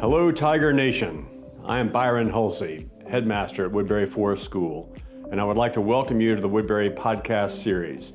Hello, 0.00 0.32
Tiger 0.32 0.72
Nation. 0.72 1.26
I 1.62 1.78
am 1.78 1.92
Byron 1.92 2.30
Hulsey, 2.32 2.88
headmaster 3.06 3.66
at 3.66 3.72
Woodberry 3.72 4.08
Forest 4.08 4.42
School, 4.42 4.96
and 5.30 5.38
I 5.38 5.44
would 5.44 5.58
like 5.58 5.74
to 5.74 5.82
welcome 5.82 6.22
you 6.22 6.34
to 6.34 6.40
the 6.40 6.48
Woodberry 6.48 6.96
podcast 6.96 7.62
series. 7.62 8.14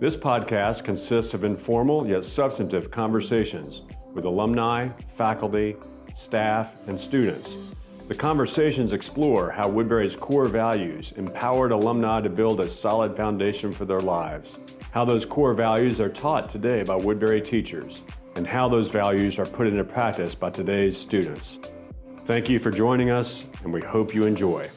This 0.00 0.16
podcast 0.16 0.82
consists 0.82 1.32
of 1.32 1.44
informal 1.44 2.04
yet 2.04 2.24
substantive 2.24 2.90
conversations 2.90 3.82
with 4.12 4.24
alumni, 4.24 4.88
faculty, 5.14 5.76
staff, 6.16 6.74
and 6.88 7.00
students. 7.00 7.56
The 8.08 8.14
conversations 8.16 8.92
explore 8.92 9.52
how 9.52 9.70
Woodberry's 9.70 10.16
core 10.16 10.48
values 10.48 11.12
empowered 11.12 11.70
alumni 11.70 12.22
to 12.22 12.28
build 12.28 12.58
a 12.58 12.68
solid 12.68 13.16
foundation 13.16 13.70
for 13.70 13.84
their 13.84 14.00
lives, 14.00 14.58
how 14.90 15.04
those 15.04 15.24
core 15.24 15.54
values 15.54 16.00
are 16.00 16.08
taught 16.08 16.48
today 16.48 16.82
by 16.82 16.98
Woodberry 16.98 17.44
teachers, 17.44 18.02
and 18.40 18.46
how 18.46 18.66
those 18.66 18.88
values 18.88 19.38
are 19.38 19.44
put 19.44 19.66
into 19.66 19.84
practice 19.84 20.34
by 20.34 20.48
today's 20.48 20.96
students. 20.96 21.58
Thank 22.20 22.48
you 22.48 22.58
for 22.58 22.70
joining 22.70 23.10
us, 23.10 23.44
and 23.64 23.70
we 23.70 23.82
hope 23.82 24.14
you 24.14 24.24
enjoy. 24.24 24.70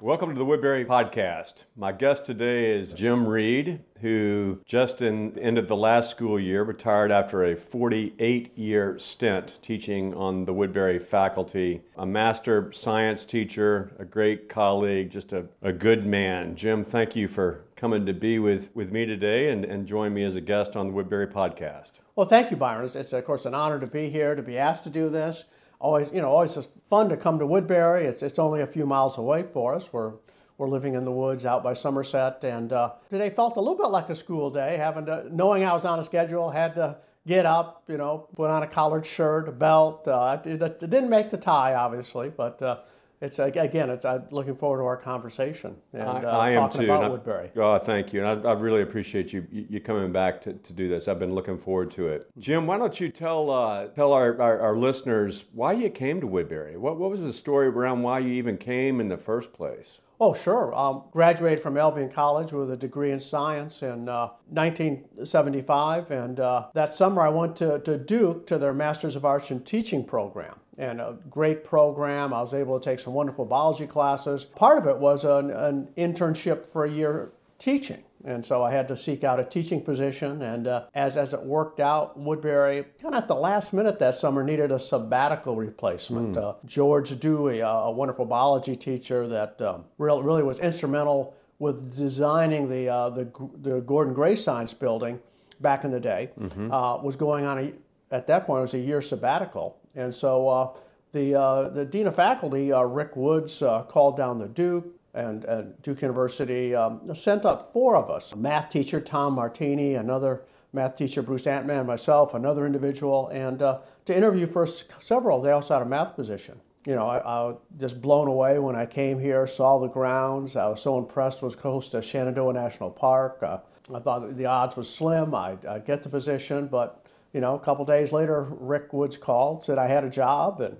Welcome 0.00 0.30
to 0.30 0.38
the 0.38 0.46
Woodberry 0.46 0.86
Podcast. 0.86 1.64
My 1.76 1.92
guest 1.92 2.24
today 2.24 2.74
is 2.74 2.94
Jim 2.94 3.28
Reid, 3.28 3.80
who 4.00 4.62
just 4.64 5.02
in 5.02 5.34
the 5.34 5.42
end 5.42 5.58
of 5.58 5.68
the 5.68 5.76
last 5.76 6.10
school 6.10 6.40
year 6.40 6.62
retired 6.62 7.12
after 7.12 7.44
a 7.44 7.54
48 7.54 8.56
year 8.56 8.98
stint 8.98 9.58
teaching 9.60 10.14
on 10.14 10.46
the 10.46 10.54
Woodberry 10.54 11.00
faculty. 11.00 11.82
A 11.94 12.06
master 12.06 12.72
science 12.72 13.26
teacher, 13.26 13.94
a 13.98 14.06
great 14.06 14.48
colleague, 14.48 15.10
just 15.10 15.34
a, 15.34 15.44
a 15.60 15.74
good 15.74 16.06
man. 16.06 16.56
Jim, 16.56 16.84
thank 16.84 17.14
you 17.14 17.28
for 17.28 17.66
coming 17.82 18.06
to 18.06 18.12
be 18.12 18.38
with, 18.38 18.70
with 18.76 18.92
me 18.92 19.04
today 19.04 19.50
and, 19.50 19.64
and 19.64 19.88
join 19.88 20.14
me 20.14 20.22
as 20.22 20.36
a 20.36 20.40
guest 20.40 20.76
on 20.76 20.86
the 20.86 20.92
Woodberry 20.92 21.28
Podcast. 21.28 21.94
Well, 22.14 22.28
thank 22.28 22.52
you, 22.52 22.56
Byron. 22.56 22.84
It's, 22.84 22.94
it's, 22.94 23.12
of 23.12 23.24
course 23.24 23.44
an 23.44 23.56
honor 23.56 23.80
to 23.80 23.88
be 23.88 24.08
here, 24.08 24.36
to 24.36 24.42
be 24.42 24.56
asked 24.56 24.84
to 24.84 24.90
do 24.90 25.08
this. 25.08 25.46
Always, 25.80 26.12
you 26.12 26.22
know, 26.22 26.28
always 26.28 26.56
fun 26.84 27.08
to 27.08 27.16
come 27.16 27.40
to 27.40 27.44
Woodberry. 27.44 28.04
It's, 28.04 28.22
it's 28.22 28.38
only 28.38 28.60
a 28.60 28.68
few 28.68 28.86
miles 28.86 29.18
away 29.18 29.42
for 29.42 29.74
us. 29.74 29.92
We're 29.92 30.12
we're 30.58 30.68
living 30.68 30.94
in 30.94 31.04
the 31.04 31.10
woods 31.10 31.44
out 31.44 31.64
by 31.64 31.72
Somerset, 31.72 32.44
and 32.44 32.72
uh, 32.72 32.92
today 33.10 33.30
felt 33.30 33.56
a 33.56 33.60
little 33.60 33.74
bit 33.76 33.88
like 33.88 34.08
a 34.10 34.14
school 34.14 34.48
day. 34.48 34.76
Having 34.76 35.06
to, 35.06 35.26
knowing 35.34 35.64
I 35.64 35.72
was 35.72 35.84
on 35.84 35.98
a 35.98 36.04
schedule, 36.04 36.50
had 36.50 36.76
to 36.76 36.98
get 37.26 37.46
up, 37.46 37.82
you 37.88 37.96
know, 37.96 38.28
put 38.36 38.48
on 38.48 38.62
a 38.62 38.68
collared 38.68 39.04
shirt, 39.04 39.48
a 39.48 39.52
belt. 39.52 40.06
Uh, 40.06 40.38
it, 40.44 40.62
it, 40.62 40.78
didn't 40.78 41.10
make 41.10 41.30
the 41.30 41.36
tie, 41.36 41.74
obviously, 41.74 42.28
but 42.28 42.62
uh, 42.62 42.76
it's 43.22 43.38
again, 43.38 43.88
it's 43.88 44.04
I'm 44.04 44.24
looking 44.30 44.56
forward 44.56 44.78
to 44.78 44.84
our 44.84 44.96
conversation 44.96 45.76
and 45.92 46.02
I, 46.02 46.22
uh, 46.22 46.38
I 46.38 46.48
am 46.50 46.54
talking 46.54 46.80
too. 46.82 46.92
about 46.92 47.04
I- 47.04 47.08
Woodberry. 47.08 47.50
Oh, 47.56 47.78
thank 47.78 48.12
you. 48.12 48.24
And 48.24 48.46
I, 48.46 48.50
I 48.50 48.52
really 48.54 48.82
appreciate 48.82 49.32
you 49.32 49.46
you 49.50 49.80
coming 49.80 50.12
back 50.12 50.42
to, 50.42 50.54
to 50.54 50.72
do 50.72 50.88
this. 50.88 51.06
I've 51.06 51.20
been 51.20 51.34
looking 51.34 51.56
forward 51.56 51.90
to 51.92 52.08
it. 52.08 52.28
Jim, 52.38 52.66
why 52.66 52.78
don't 52.78 52.98
you 53.00 53.08
tell 53.08 53.48
uh, 53.48 53.86
tell 53.88 54.12
our, 54.12 54.40
our, 54.42 54.60
our 54.60 54.76
listeners 54.76 55.44
why 55.52 55.72
you 55.72 55.88
came 55.88 56.20
to 56.20 56.26
Woodberry? 56.26 56.76
What, 56.76 56.98
what 56.98 57.10
was 57.10 57.20
the 57.20 57.32
story 57.32 57.68
around 57.68 58.02
why 58.02 58.18
you 58.18 58.32
even 58.32 58.58
came 58.58 59.00
in 59.00 59.08
the 59.08 59.16
first 59.16 59.52
place? 59.52 60.00
Oh, 60.20 60.34
sure. 60.34 60.72
Um, 60.72 61.02
graduated 61.10 61.58
from 61.60 61.76
Albion 61.76 62.08
College 62.08 62.52
with 62.52 62.70
a 62.70 62.76
degree 62.76 63.10
in 63.10 63.18
science 63.18 63.82
in 63.82 64.08
uh, 64.08 64.28
1975. 64.50 66.10
And 66.12 66.38
uh, 66.38 66.68
that 66.74 66.92
summer 66.92 67.22
I 67.22 67.28
went 67.28 67.56
to, 67.56 67.80
to 67.80 67.98
Duke 67.98 68.46
to 68.46 68.56
their 68.58 68.72
Masters 68.72 69.16
of 69.16 69.24
Arts 69.24 69.50
in 69.50 69.64
Teaching 69.64 70.04
program. 70.04 70.54
And 70.78 71.00
a 71.00 71.18
great 71.28 71.64
program. 71.64 72.32
I 72.32 72.40
was 72.40 72.54
able 72.54 72.80
to 72.80 72.84
take 72.84 72.98
some 72.98 73.12
wonderful 73.12 73.44
biology 73.44 73.86
classes. 73.86 74.44
Part 74.44 74.78
of 74.78 74.86
it 74.86 74.96
was 74.96 75.24
an, 75.24 75.50
an 75.50 75.88
internship 75.98 76.66
for 76.66 76.84
a 76.84 76.90
year 76.90 77.32
teaching. 77.58 78.02
And 78.24 78.46
so 78.46 78.62
I 78.62 78.70
had 78.70 78.88
to 78.88 78.96
seek 78.96 79.24
out 79.24 79.40
a 79.40 79.44
teaching 79.44 79.82
position. 79.82 80.42
And 80.42 80.66
uh, 80.66 80.84
as, 80.94 81.16
as 81.16 81.34
it 81.34 81.42
worked 81.42 81.80
out, 81.80 82.18
Woodberry, 82.18 82.86
kind 83.00 83.14
of 83.14 83.22
at 83.22 83.28
the 83.28 83.34
last 83.34 83.72
minute 83.72 83.98
that 83.98 84.14
summer, 84.14 84.42
needed 84.44 84.70
a 84.70 84.78
sabbatical 84.78 85.56
replacement. 85.56 86.36
Uh, 86.36 86.54
George 86.64 87.18
Dewey, 87.18 87.60
a, 87.60 87.66
a 87.66 87.90
wonderful 87.90 88.24
biology 88.24 88.76
teacher 88.76 89.26
that 89.28 89.60
um, 89.60 89.84
really, 89.98 90.22
really 90.22 90.42
was 90.42 90.58
instrumental 90.60 91.34
with 91.58 91.96
designing 91.96 92.68
the, 92.68 92.88
uh, 92.88 93.10
the, 93.10 93.30
the 93.60 93.80
Gordon 93.80 94.14
Gray 94.14 94.36
Science 94.36 94.72
Building 94.72 95.20
back 95.60 95.84
in 95.84 95.90
the 95.90 96.00
day, 96.00 96.30
uh, 96.72 96.98
was 97.02 97.14
going 97.16 97.44
on, 97.44 97.58
a, 97.58 97.72
at 98.14 98.26
that 98.26 98.46
point, 98.46 98.58
it 98.58 98.62
was 98.62 98.74
a 98.74 98.78
year 98.78 99.00
sabbatical. 99.00 99.78
And 99.94 100.14
so 100.14 100.48
uh, 100.48 100.70
the, 101.12 101.38
uh, 101.38 101.68
the 101.68 101.84
dean 101.84 102.06
of 102.06 102.16
faculty, 102.16 102.72
uh, 102.72 102.82
Rick 102.82 103.16
Woods, 103.16 103.62
called 103.88 104.16
down 104.16 104.38
the 104.38 104.48
Duke 104.48 104.86
and, 105.14 105.44
and 105.44 105.80
Duke 105.82 106.02
University 106.02 106.74
um, 106.74 107.14
sent 107.14 107.44
up 107.44 107.72
four 107.72 107.96
of 107.96 108.10
us 108.10 108.34
math 108.34 108.70
teacher, 108.70 109.00
Tom 109.00 109.34
Martini, 109.34 109.94
another 109.94 110.42
math 110.72 110.96
teacher, 110.96 111.22
Bruce 111.22 111.46
Antman, 111.46 111.86
myself, 111.86 112.34
another 112.34 112.64
individual, 112.64 113.28
and 113.28 113.62
uh, 113.62 113.78
to 114.06 114.16
interview 114.16 114.46
for 114.46 114.66
several. 114.66 115.40
They 115.40 115.52
also 115.52 115.74
had 115.74 115.82
a 115.82 115.88
math 115.88 116.16
position. 116.16 116.58
You 116.86 116.94
know, 116.94 117.06
I, 117.06 117.18
I 117.18 117.44
was 117.44 117.58
just 117.78 118.00
blown 118.00 118.26
away 118.26 118.58
when 118.58 118.74
I 118.74 118.86
came 118.86 119.20
here, 119.20 119.46
saw 119.46 119.78
the 119.78 119.88
grounds. 119.88 120.56
I 120.56 120.66
was 120.68 120.80
so 120.80 120.98
impressed. 120.98 121.42
Was 121.42 121.54
close 121.54 121.88
to 121.90 122.02
Shenandoah 122.02 122.54
National 122.54 122.90
Park. 122.90 123.38
Uh, 123.42 123.58
I 123.94 124.00
thought 124.00 124.36
the 124.36 124.46
odds 124.46 124.76
was 124.76 124.92
slim. 124.92 125.34
I'd, 125.34 125.64
I'd 125.66 125.84
get 125.84 126.02
the 126.02 126.08
position, 126.08 126.66
but 126.66 127.01
you 127.32 127.40
know, 127.40 127.54
a 127.54 127.58
couple 127.60 127.84
days 127.84 128.12
later, 128.12 128.42
Rick 128.50 128.92
Woods 128.92 129.16
called, 129.16 129.64
said 129.64 129.78
I 129.78 129.86
had 129.88 130.04
a 130.04 130.10
job, 130.10 130.60
and 130.60 130.76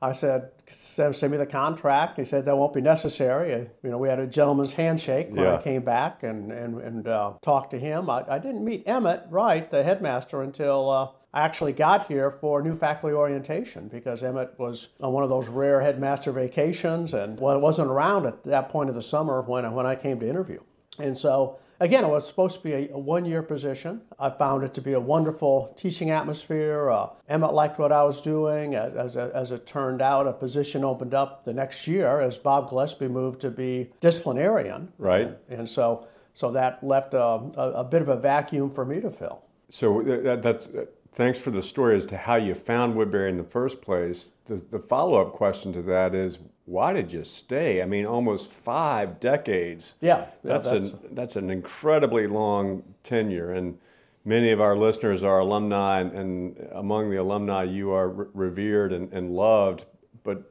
I 0.00 0.12
said, 0.12 0.50
send, 0.66 1.16
send 1.16 1.32
me 1.32 1.38
the 1.38 1.46
contract. 1.46 2.18
He 2.18 2.24
said 2.24 2.44
that 2.44 2.56
won't 2.56 2.74
be 2.74 2.80
necessary. 2.82 3.68
You 3.82 3.90
know, 3.90 3.98
we 3.98 4.08
had 4.08 4.18
a 4.18 4.26
gentleman's 4.26 4.74
handshake 4.74 5.28
when 5.30 5.42
Yeah. 5.42 5.56
I 5.56 5.62
came 5.62 5.82
back 5.82 6.22
and 6.22 6.52
and, 6.52 6.80
and 6.80 7.08
uh, 7.08 7.32
talked 7.42 7.70
to 7.70 7.78
him. 7.78 8.10
I, 8.10 8.24
I 8.28 8.38
didn't 8.38 8.64
meet 8.64 8.86
Emmett 8.86 9.24
Wright, 9.30 9.70
the 9.70 9.82
headmaster, 9.82 10.42
until 10.42 10.90
uh, 10.90 11.08
I 11.32 11.40
actually 11.42 11.72
got 11.72 12.06
here 12.08 12.30
for 12.30 12.62
new 12.62 12.74
faculty 12.74 13.14
orientation 13.14 13.88
because 13.88 14.22
Emmett 14.22 14.58
was 14.58 14.90
on 15.00 15.12
one 15.12 15.22
of 15.24 15.30
those 15.30 15.48
rare 15.48 15.80
headmaster 15.80 16.30
vacations 16.32 17.14
and 17.14 17.40
well, 17.40 17.58
wasn't 17.58 17.90
around 17.90 18.26
at 18.26 18.44
that 18.44 18.68
point 18.68 18.88
of 18.90 18.94
the 18.94 19.02
summer 19.02 19.40
when 19.42 19.70
when 19.72 19.86
I 19.86 19.96
came 19.96 20.20
to 20.20 20.28
interview. 20.28 20.60
And 20.98 21.16
so 21.16 21.58
again, 21.80 22.04
it 22.04 22.08
was 22.08 22.26
supposed 22.26 22.58
to 22.58 22.62
be 22.62 22.72
a, 22.72 22.92
a 22.92 22.98
one-year 22.98 23.42
position. 23.42 24.02
I 24.18 24.30
found 24.30 24.64
it 24.64 24.74
to 24.74 24.80
be 24.80 24.92
a 24.92 25.00
wonderful 25.00 25.74
teaching 25.76 26.10
atmosphere. 26.10 26.90
Uh, 26.90 27.10
Emmett 27.28 27.52
liked 27.52 27.78
what 27.78 27.92
I 27.92 28.02
was 28.04 28.20
doing. 28.20 28.74
As, 28.74 29.16
as, 29.16 29.16
as 29.16 29.52
it 29.52 29.66
turned 29.66 30.00
out, 30.00 30.26
a 30.26 30.32
position 30.32 30.84
opened 30.84 31.14
up 31.14 31.44
the 31.44 31.52
next 31.52 31.86
year 31.86 32.20
as 32.20 32.38
Bob 32.38 32.70
Gillespie 32.70 33.08
moved 33.08 33.40
to 33.42 33.50
be 33.50 33.90
disciplinarian. 34.00 34.92
Right. 34.98 35.36
And 35.48 35.68
so, 35.68 36.06
so 36.32 36.50
that 36.52 36.82
left 36.82 37.14
a, 37.14 37.18
a, 37.18 37.72
a 37.76 37.84
bit 37.84 38.02
of 38.02 38.08
a 38.08 38.16
vacuum 38.16 38.70
for 38.70 38.84
me 38.84 39.00
to 39.00 39.10
fill. 39.10 39.42
So 39.68 40.02
that, 40.02 40.42
that's 40.42 40.74
uh, 40.74 40.86
thanks 41.12 41.40
for 41.40 41.50
the 41.50 41.62
story 41.62 41.96
as 41.96 42.06
to 42.06 42.16
how 42.16 42.36
you 42.36 42.54
found 42.54 42.94
Woodberry 42.94 43.28
in 43.28 43.36
the 43.36 43.44
first 43.44 43.82
place. 43.82 44.34
The, 44.44 44.56
the 44.56 44.78
follow 44.78 45.20
up 45.20 45.32
question 45.32 45.72
to 45.72 45.82
that 45.82 46.14
is 46.14 46.38
why 46.66 46.92
did 46.92 47.12
you 47.12 47.24
stay? 47.24 47.80
I 47.80 47.86
mean, 47.86 48.04
almost 48.04 48.50
five 48.50 49.20
decades. 49.20 49.94
Yeah, 50.00 50.18
yeah, 50.18 50.58
that's 50.58 50.68
an 50.68 50.90
that's 51.12 51.36
an 51.36 51.48
incredibly 51.48 52.26
long 52.26 52.82
tenure, 53.04 53.52
and 53.52 53.78
many 54.24 54.50
of 54.50 54.60
our 54.60 54.76
listeners 54.76 55.22
are 55.22 55.38
alumni, 55.38 56.00
and, 56.00 56.12
and 56.12 56.68
among 56.72 57.10
the 57.10 57.16
alumni, 57.16 57.62
you 57.62 57.92
are 57.92 58.08
re- 58.08 58.26
revered 58.34 58.92
and, 58.92 59.12
and 59.12 59.30
loved. 59.30 59.84
But 60.24 60.50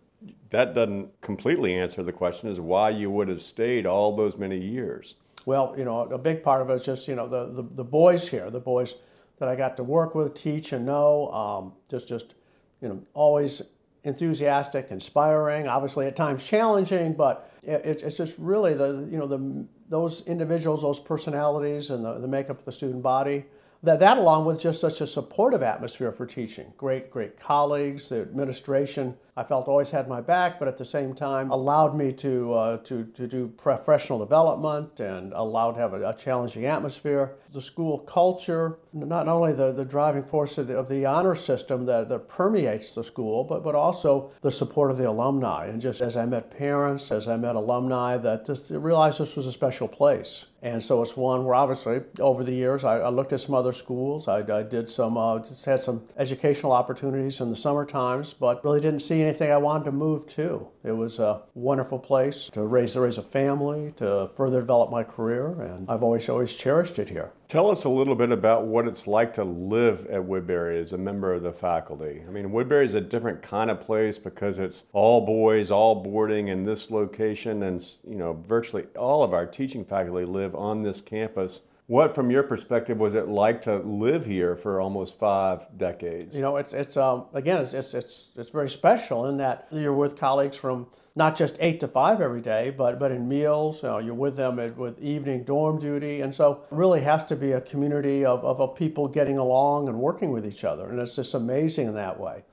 that 0.51 0.73
doesn't 0.73 1.19
completely 1.19 1.75
answer 1.75 2.01
the 2.01 2.13
question: 2.13 2.49
is 2.49 2.61
why 2.61 2.91
you 2.91 3.11
would 3.11 3.27
have 3.27 3.41
stayed 3.41 3.85
all 3.85 4.15
those 4.15 4.37
many 4.37 4.57
years. 4.57 5.15
Well, 5.45 5.75
you 5.77 5.83
know, 5.83 5.99
a 5.99 6.17
big 6.17 6.43
part 6.43 6.61
of 6.61 6.69
it 6.69 6.75
is 6.75 6.85
just 6.85 7.09
you 7.09 7.15
know 7.15 7.27
the, 7.27 7.61
the, 7.61 7.61
the 7.61 7.83
boys 7.83 8.29
here, 8.29 8.49
the 8.49 8.61
boys 8.61 8.95
that 9.39 9.49
I 9.49 9.57
got 9.57 9.75
to 9.77 9.83
work 9.83 10.15
with, 10.15 10.33
teach, 10.33 10.71
and 10.71 10.85
know. 10.85 11.29
Um, 11.31 11.73
just 11.89 12.07
just 12.07 12.35
you 12.81 12.87
know, 12.87 13.01
always 13.13 13.61
enthusiastic, 14.05 14.87
inspiring. 14.91 15.67
Obviously, 15.67 16.05
at 16.05 16.15
times 16.15 16.47
challenging, 16.47 17.13
but 17.13 17.51
it, 17.63 18.01
it's 18.03 18.17
just 18.17 18.37
really 18.37 18.73
the 18.73 19.07
you 19.09 19.17
know 19.17 19.27
the 19.27 19.65
those 19.89 20.25
individuals, 20.27 20.81
those 20.81 20.99
personalities, 20.99 21.89
and 21.89 22.05
the, 22.05 22.19
the 22.19 22.27
makeup 22.27 22.59
of 22.59 22.65
the 22.65 22.71
student 22.71 23.03
body. 23.03 23.45
That, 23.83 23.99
that 23.99 24.17
along 24.17 24.45
with 24.45 24.59
just 24.59 24.79
such 24.81 25.01
a 25.01 25.07
supportive 25.07 25.61
atmosphere 25.61 26.11
for 26.11 26.25
teaching 26.25 26.73
great 26.77 27.11
great 27.11 27.39
colleagues 27.39 28.09
the 28.09 28.21
administration 28.21 29.15
i 29.37 29.43
felt 29.43 29.67
always 29.67 29.91
had 29.91 30.07
my 30.07 30.21
back 30.21 30.59
but 30.59 30.67
at 30.67 30.77
the 30.77 30.85
same 30.85 31.13
time 31.13 31.51
allowed 31.51 31.95
me 31.95 32.11
to 32.11 32.53
uh, 32.53 32.77
to, 32.77 33.03
to 33.13 33.27
do 33.27 33.47
professional 33.47 34.19
development 34.19 34.99
and 34.99 35.33
allowed 35.33 35.73
to 35.73 35.79
have 35.79 35.93
a, 35.93 36.09
a 36.09 36.13
challenging 36.13 36.65
atmosphere. 36.65 37.35
The 37.51 37.61
school 37.61 37.99
culture 37.99 38.79
not 38.93 39.27
only 39.27 39.53
the, 39.53 39.71
the 39.71 39.85
driving 39.85 40.23
force 40.23 40.57
of 40.57 40.67
the, 40.67 40.77
of 40.77 40.87
the 40.87 41.05
honor 41.05 41.35
system 41.35 41.85
that, 41.85 42.09
that 42.09 42.27
permeates 42.27 42.93
the 42.95 43.03
school 43.03 43.43
but, 43.43 43.63
but 43.63 43.75
also 43.75 44.31
the 44.41 44.51
support 44.51 44.91
of 44.91 44.97
the 44.97 45.09
alumni. 45.09 45.67
And 45.67 45.81
just 45.81 46.01
as 46.01 46.17
i 46.17 46.25
met 46.25 46.55
parents 46.55 47.11
as 47.11 47.27
i 47.27 47.37
met 47.37 47.55
alumni 47.55 48.17
that 48.17 48.45
just 48.45 48.71
realized 48.71 49.19
this 49.19 49.35
was 49.35 49.47
a 49.47 49.51
special 49.51 49.87
place. 49.87 50.47
And 50.61 50.81
so 50.81 51.03
it's 51.03 51.15
one 51.15 51.45
where 51.45 51.53
obviously 51.53 52.01
over 52.19 52.43
the 52.43 52.53
years 52.53 52.83
I, 52.83 52.97
I 52.97 53.09
looked 53.09 53.33
at 53.33 53.39
some 53.39 53.53
other 53.53 53.71
schools. 53.71 54.27
I, 54.27 54.39
I 54.39 54.63
did 54.63 54.89
some, 54.89 55.15
uh, 55.15 55.39
had 55.63 55.79
some 55.79 56.07
educational 56.17 56.71
opportunities 56.71 57.39
in 57.39 57.51
the 57.51 57.55
summer 57.55 57.85
times, 57.85 58.33
but 58.33 58.63
really 58.63 58.81
didn't 58.81 59.01
see 59.01 59.21
anything 59.25 59.51
I 59.51 59.57
wanted 59.57 59.85
to 59.85 59.91
move 59.91 60.25
to. 60.27 60.67
It 60.83 60.91
was 60.91 61.19
a 61.19 61.41
wonderful 61.53 61.99
place 61.99 62.49
to 62.53 62.61
raise, 62.63 62.93
to 62.93 63.01
raise 63.01 63.17
a 63.17 63.23
family, 63.23 63.91
to 63.97 64.29
further 64.35 64.59
develop 64.61 64.91
my 64.91 65.03
career, 65.03 65.59
and 65.61 65.89
I've 65.89 66.03
always, 66.03 66.29
always 66.29 66.55
cherished 66.55 66.99
it 66.99 67.09
here. 67.09 67.31
Tell 67.47 67.69
us 67.69 67.83
a 67.83 67.89
little 67.89 68.15
bit 68.15 68.31
about 68.31 68.65
what 68.65 68.87
it's 68.87 69.07
like 69.07 69.33
to 69.33 69.43
live 69.43 70.05
at 70.07 70.21
Woodberry 70.21 70.79
as 70.79 70.93
a 70.93 70.97
member 70.97 71.33
of 71.33 71.43
the 71.43 71.53
faculty. 71.53 72.23
I 72.27 72.31
mean, 72.31 72.49
Woodberry 72.49 72.85
is 72.85 72.95
a 72.95 73.01
different 73.01 73.41
kind 73.41 73.69
of 73.69 73.81
place 73.81 74.17
because 74.17 74.59
it's 74.59 74.83
all 74.93 75.25
boys, 75.25 75.71
all 75.71 75.95
boarding 76.03 76.47
in 76.47 76.65
this 76.65 76.89
location, 76.89 77.63
and 77.63 77.83
you 78.07 78.15
know, 78.15 78.33
virtually 78.33 78.85
all 78.97 79.23
of 79.23 79.33
our 79.33 79.45
teaching 79.45 79.85
faculty 79.85 80.25
live 80.25 80.55
on 80.55 80.83
this 80.83 81.01
campus 81.01 81.61
what, 81.87 82.15
from 82.15 82.31
your 82.31 82.41
perspective, 82.41 82.97
was 82.97 83.13
it 83.13 83.27
like 83.27 83.61
to 83.61 83.77
live 83.77 84.25
here 84.25 84.55
for 84.55 84.81
almost 84.81 85.19
five 85.19 85.67
decades? 85.77 86.35
You 86.35 86.41
know, 86.41 86.57
it's 86.57 86.73
it's 86.73 86.97
um, 86.97 87.25
again, 87.33 87.61
it's, 87.61 87.75
it's 87.75 87.93
it's 87.93 88.31
it's 88.35 88.49
very 88.49 88.69
special 88.69 89.27
in 89.27 89.37
that 89.37 89.67
you're 89.71 89.93
with 89.93 90.17
colleagues 90.17 90.57
from 90.57 90.87
not 91.15 91.35
just 91.35 91.57
eight 91.59 91.79
to 91.81 91.87
five 91.87 92.21
every 92.21 92.41
day, 92.41 92.71
but 92.71 92.97
but 92.97 93.11
in 93.11 93.27
meals. 93.27 93.83
You 93.83 93.99
you're 93.99 94.15
with 94.15 94.35
them 94.35 94.57
at, 94.57 94.75
with 94.77 94.99
evening 94.99 95.43
dorm 95.43 95.77
duty, 95.77 96.21
and 96.21 96.33
so 96.33 96.63
it 96.71 96.75
really 96.75 97.01
has 97.01 97.23
to 97.25 97.35
be 97.35 97.51
a 97.51 97.61
community 97.61 98.25
of, 98.25 98.43
of, 98.43 98.59
of 98.59 98.75
people 98.75 99.07
getting 99.07 99.37
along 99.37 99.87
and 99.87 99.99
working 99.99 100.31
with 100.31 100.47
each 100.47 100.63
other, 100.63 100.89
and 100.89 100.99
it's 100.99 101.15
just 101.15 101.35
amazing 101.35 101.87
in 101.87 101.93
that 101.93 102.19
way 102.19 102.43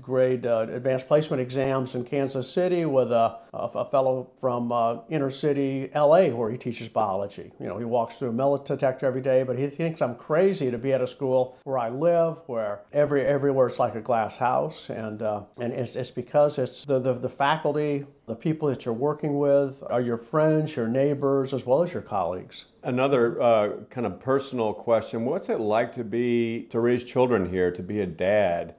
grade 0.00 0.46
uh, 0.46 0.66
advanced 0.70 1.08
placement 1.08 1.40
exams 1.40 1.94
in 1.94 2.04
Kansas 2.04 2.50
City 2.50 2.84
with 2.84 3.12
a, 3.12 3.38
a 3.52 3.84
fellow 3.84 4.30
from 4.40 4.72
uh, 4.72 4.98
inner 5.08 5.30
city 5.30 5.90
LA 5.94 6.28
where 6.28 6.50
he 6.50 6.56
teaches 6.56 6.88
biology. 6.88 7.52
You 7.60 7.66
know, 7.66 7.78
he 7.78 7.84
walks 7.84 8.18
through 8.18 8.30
a 8.30 8.32
metal 8.32 8.56
detector 8.56 9.06
every 9.06 9.20
day, 9.20 9.42
but 9.42 9.58
he 9.58 9.68
thinks 9.68 10.00
I'm 10.00 10.14
crazy 10.16 10.70
to 10.70 10.78
be 10.78 10.92
at 10.92 11.00
a 11.00 11.06
school 11.06 11.58
where 11.64 11.78
I 11.78 11.90
live, 11.90 12.42
where 12.46 12.80
every 12.92 13.24
everywhere 13.24 13.66
it's 13.66 13.78
like 13.78 13.94
a 13.94 14.00
glass 14.00 14.38
house, 14.38 14.90
and 14.90 15.22
uh, 15.22 15.42
and 15.60 15.72
it's, 15.72 15.96
it's 15.96 16.10
because 16.10 16.58
it's 16.58 16.84
the, 16.84 16.98
the, 16.98 17.12
the 17.12 17.28
faculty, 17.28 18.06
the 18.26 18.34
people 18.34 18.68
that 18.68 18.84
you're 18.84 18.94
working 18.94 19.38
with 19.38 19.82
are 19.90 20.00
your 20.00 20.16
friends, 20.16 20.76
your 20.76 20.88
neighbors, 20.88 21.52
as 21.52 21.66
well 21.66 21.82
as 21.82 21.92
your 21.92 22.02
colleagues. 22.02 22.66
Another 22.82 23.40
uh, 23.40 23.70
kind 23.90 24.06
of 24.06 24.20
personal 24.20 24.72
question: 24.72 25.24
What's 25.24 25.48
it 25.48 25.60
like 25.60 25.92
to 25.92 26.04
be 26.04 26.66
to 26.70 26.80
raise 26.80 27.04
children 27.04 27.50
here, 27.50 27.70
to 27.70 27.82
be 27.82 28.00
a 28.00 28.06
dad? 28.06 28.74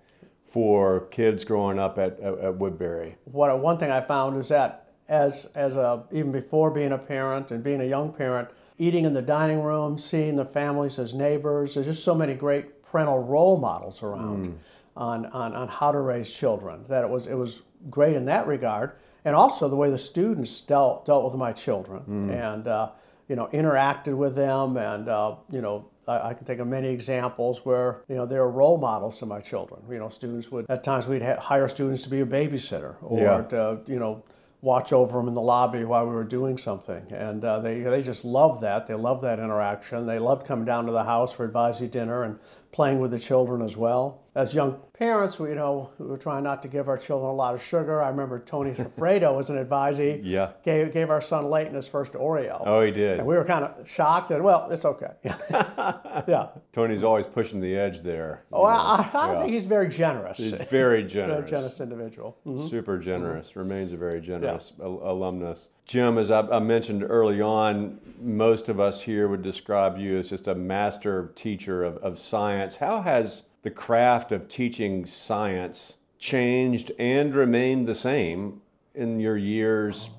For 0.50 1.01
kids 1.12 1.46
growing 1.46 1.78
up 1.78 2.00
at, 2.00 2.19
at, 2.19 2.34
at 2.40 2.54
Woodberry? 2.56 3.16
What 3.25 3.57
one 3.60 3.78
thing 3.78 3.92
I 3.92 4.01
found 4.01 4.40
is 4.40 4.50
that 4.50 4.90
as 5.07 5.46
as 5.56 5.75
a 5.75 6.04
even 6.12 6.31
before 6.31 6.72
being 6.72 6.92
a 6.92 6.98
parent 6.98 7.51
and 7.51 7.63
being 7.63 7.81
a 7.81 7.86
young 7.86 8.13
parent, 8.13 8.50
eating 8.78 9.06
in 9.06 9.13
the 9.13 9.22
dining 9.22 9.62
room, 9.62 9.98
seeing 9.98 10.36
the 10.36 10.46
families 10.46 10.98
as 10.98 11.13
neighbors, 11.13 11.75
there's 11.75 11.86
just 11.86 12.04
so 12.04 12.16
many 12.16 12.34
great 12.34 12.84
parental 12.84 13.19
role 13.19 13.57
models 13.57 14.01
around 14.01 14.48
mm. 14.48 14.57
on, 14.98 15.28
on 15.28 15.54
on 15.54 15.68
how 15.68 15.92
to 15.92 16.00
raise 16.00 16.31
children. 16.31 16.84
That 16.88 17.04
it 17.04 17.10
was 17.10 17.28
it 17.28 17.36
was 17.36 17.62
great 17.90 18.16
in 18.16 18.25
that 18.25 18.48
regard, 18.48 18.94
and 19.24 19.36
also 19.36 19.68
the 19.68 19.75
way 19.75 19.90
the 19.90 19.98
students 19.98 20.62
dealt 20.62 21.06
dealt 21.06 21.25
with 21.25 21.36
my 21.36 21.51
children 21.51 22.04
mm. 22.07 22.54
and. 22.54 22.68
Uh, 22.68 22.90
you 23.30 23.36
know, 23.36 23.48
interacted 23.54 24.18
with 24.18 24.36
them 24.36 24.75
and, 24.75 25.07
uh, 25.07 25.36
you 25.51 25.62
know, 25.62 25.86
I, 26.09 26.33
can 26.33 26.45
think 26.45 26.59
of 26.59 26.67
many 26.67 26.89
examples 26.89 27.65
where 27.65 28.03
you 28.07 28.15
know 28.15 28.25
they 28.25 28.39
were 28.39 28.50
role 28.50 28.77
models 28.77 29.19
to 29.19 29.25
my 29.25 29.39
children. 29.39 29.81
You 29.89 30.00
know, 30.00 30.09
students 30.09 30.51
would 30.51 30.65
at 30.69 30.83
times 30.83 31.07
we'd 31.07 31.21
hire 31.21 31.67
students 31.67 32.01
to 32.03 32.09
be 32.09 32.21
a 32.21 32.25
babysitter 32.25 32.95
or 33.01 33.19
yeah. 33.19 33.41
to 33.44 33.81
you 33.85 34.00
know 34.00 34.23
watch 34.61 34.91
over 34.91 35.17
them 35.17 35.27
in 35.27 35.33
the 35.33 35.41
lobby 35.41 35.85
while 35.85 36.06
we 36.06 36.13
were 36.13 36.23
doing 36.23 36.57
something, 36.57 37.06
and 37.11 37.45
uh, 37.45 37.59
they 37.59 37.81
they 37.81 38.01
just 38.01 38.25
loved 38.25 38.61
that. 38.61 38.88
They 38.88 38.95
loved 38.95 39.21
that 39.23 39.39
interaction. 39.39 40.06
They 40.06 40.19
loved 40.19 40.45
coming 40.45 40.65
down 40.65 40.85
to 40.88 40.91
the 40.91 41.03
house 41.03 41.31
for 41.31 41.45
advisory 41.45 41.88
dinner 41.88 42.23
and 42.23 42.39
playing 42.71 43.00
with 43.00 43.12
the 43.12 43.19
children 43.19 43.62
as 43.62 43.77
well. 43.77 44.21
As 44.39 44.53
young 44.53 44.80
parents, 44.94 45.38
we, 45.38 45.50
you 45.50 45.56
know, 45.56 45.89
we 45.97 46.07
were 46.07 46.18
trying 46.18 46.44
not 46.44 46.62
to 46.62 46.69
give 46.69 46.88
our 46.88 46.97
children 46.97 47.30
a 47.30 47.33
lot 47.33 47.56
of 47.56 47.62
sugar. 47.62 48.01
I 48.01 48.07
remember 48.07 48.39
Tony 48.39 48.71
Fredo 48.71 49.36
was 49.38 49.50
an 49.50 49.57
advisee. 49.57 50.21
Yeah. 50.24 50.51
Gave, 50.63 50.94
gave 50.94 51.09
our 51.09 51.19
son 51.19 51.50
Leighton 51.50 51.75
his 51.75 51.89
first 51.89 52.13
Oreo. 52.13 52.63
Oh, 52.65 52.81
he 52.81 52.91
did. 52.91 53.19
And 53.19 53.27
we 53.27 53.36
were 53.36 53.44
kind 53.44 53.65
of 53.65 53.89
shocked 53.89 54.31
and, 54.31 54.41
well, 54.41 54.69
it's 54.71 54.86
okay. 54.86 55.12
yeah. 55.25 56.47
Tony's 56.71 57.03
always 57.03 57.27
pushing 57.27 57.59
the 57.59 57.75
edge 57.75 58.01
there. 58.01 58.45
Oh, 58.53 58.63
I, 58.63 59.09
I 59.13 59.33
yeah. 59.33 59.41
think 59.41 59.51
he's 59.51 59.65
very 59.65 59.89
generous. 59.89 60.38
He's 60.38 60.53
very 60.53 61.03
generous. 61.18 61.39
very 61.39 61.50
generous 61.50 61.81
individual. 61.81 62.38
Mm-hmm. 62.45 62.65
Super 62.65 62.97
generous. 62.97 63.50
Mm-hmm. 63.50 63.59
Remains 63.59 63.91
a 63.91 63.97
very 63.97 64.21
generous 64.21 64.71
yeah. 64.80 64.86
al- 64.86 65.01
alumnus. 65.03 65.71
Jim, 65.83 66.18
as 66.18 66.31
I, 66.31 66.47
I 66.47 66.59
mentioned 66.59 67.03
early 67.03 67.41
on, 67.41 68.00
most 68.21 68.69
of 68.69 68.80
us 68.80 69.01
here 69.01 69.27
would 69.27 69.41
describe 69.41 69.97
you 69.97 70.18
as 70.18 70.30
just 70.30 70.47
a 70.47 70.56
master 70.56 71.33
teacher 71.36 71.83
of, 71.83 71.97
of 71.97 72.18
science. 72.18 72.77
How 72.77 73.01
has 73.01 73.44
the 73.61 73.71
craft 73.71 74.31
of 74.31 74.47
teaching 74.47 75.06
science 75.06 75.97
changed 76.17 76.91
and 77.00 77.33
remained 77.33 77.88
the 77.88 77.95
same 77.95 78.61
in 78.94 79.19
your 79.19 79.38
years 79.38 80.09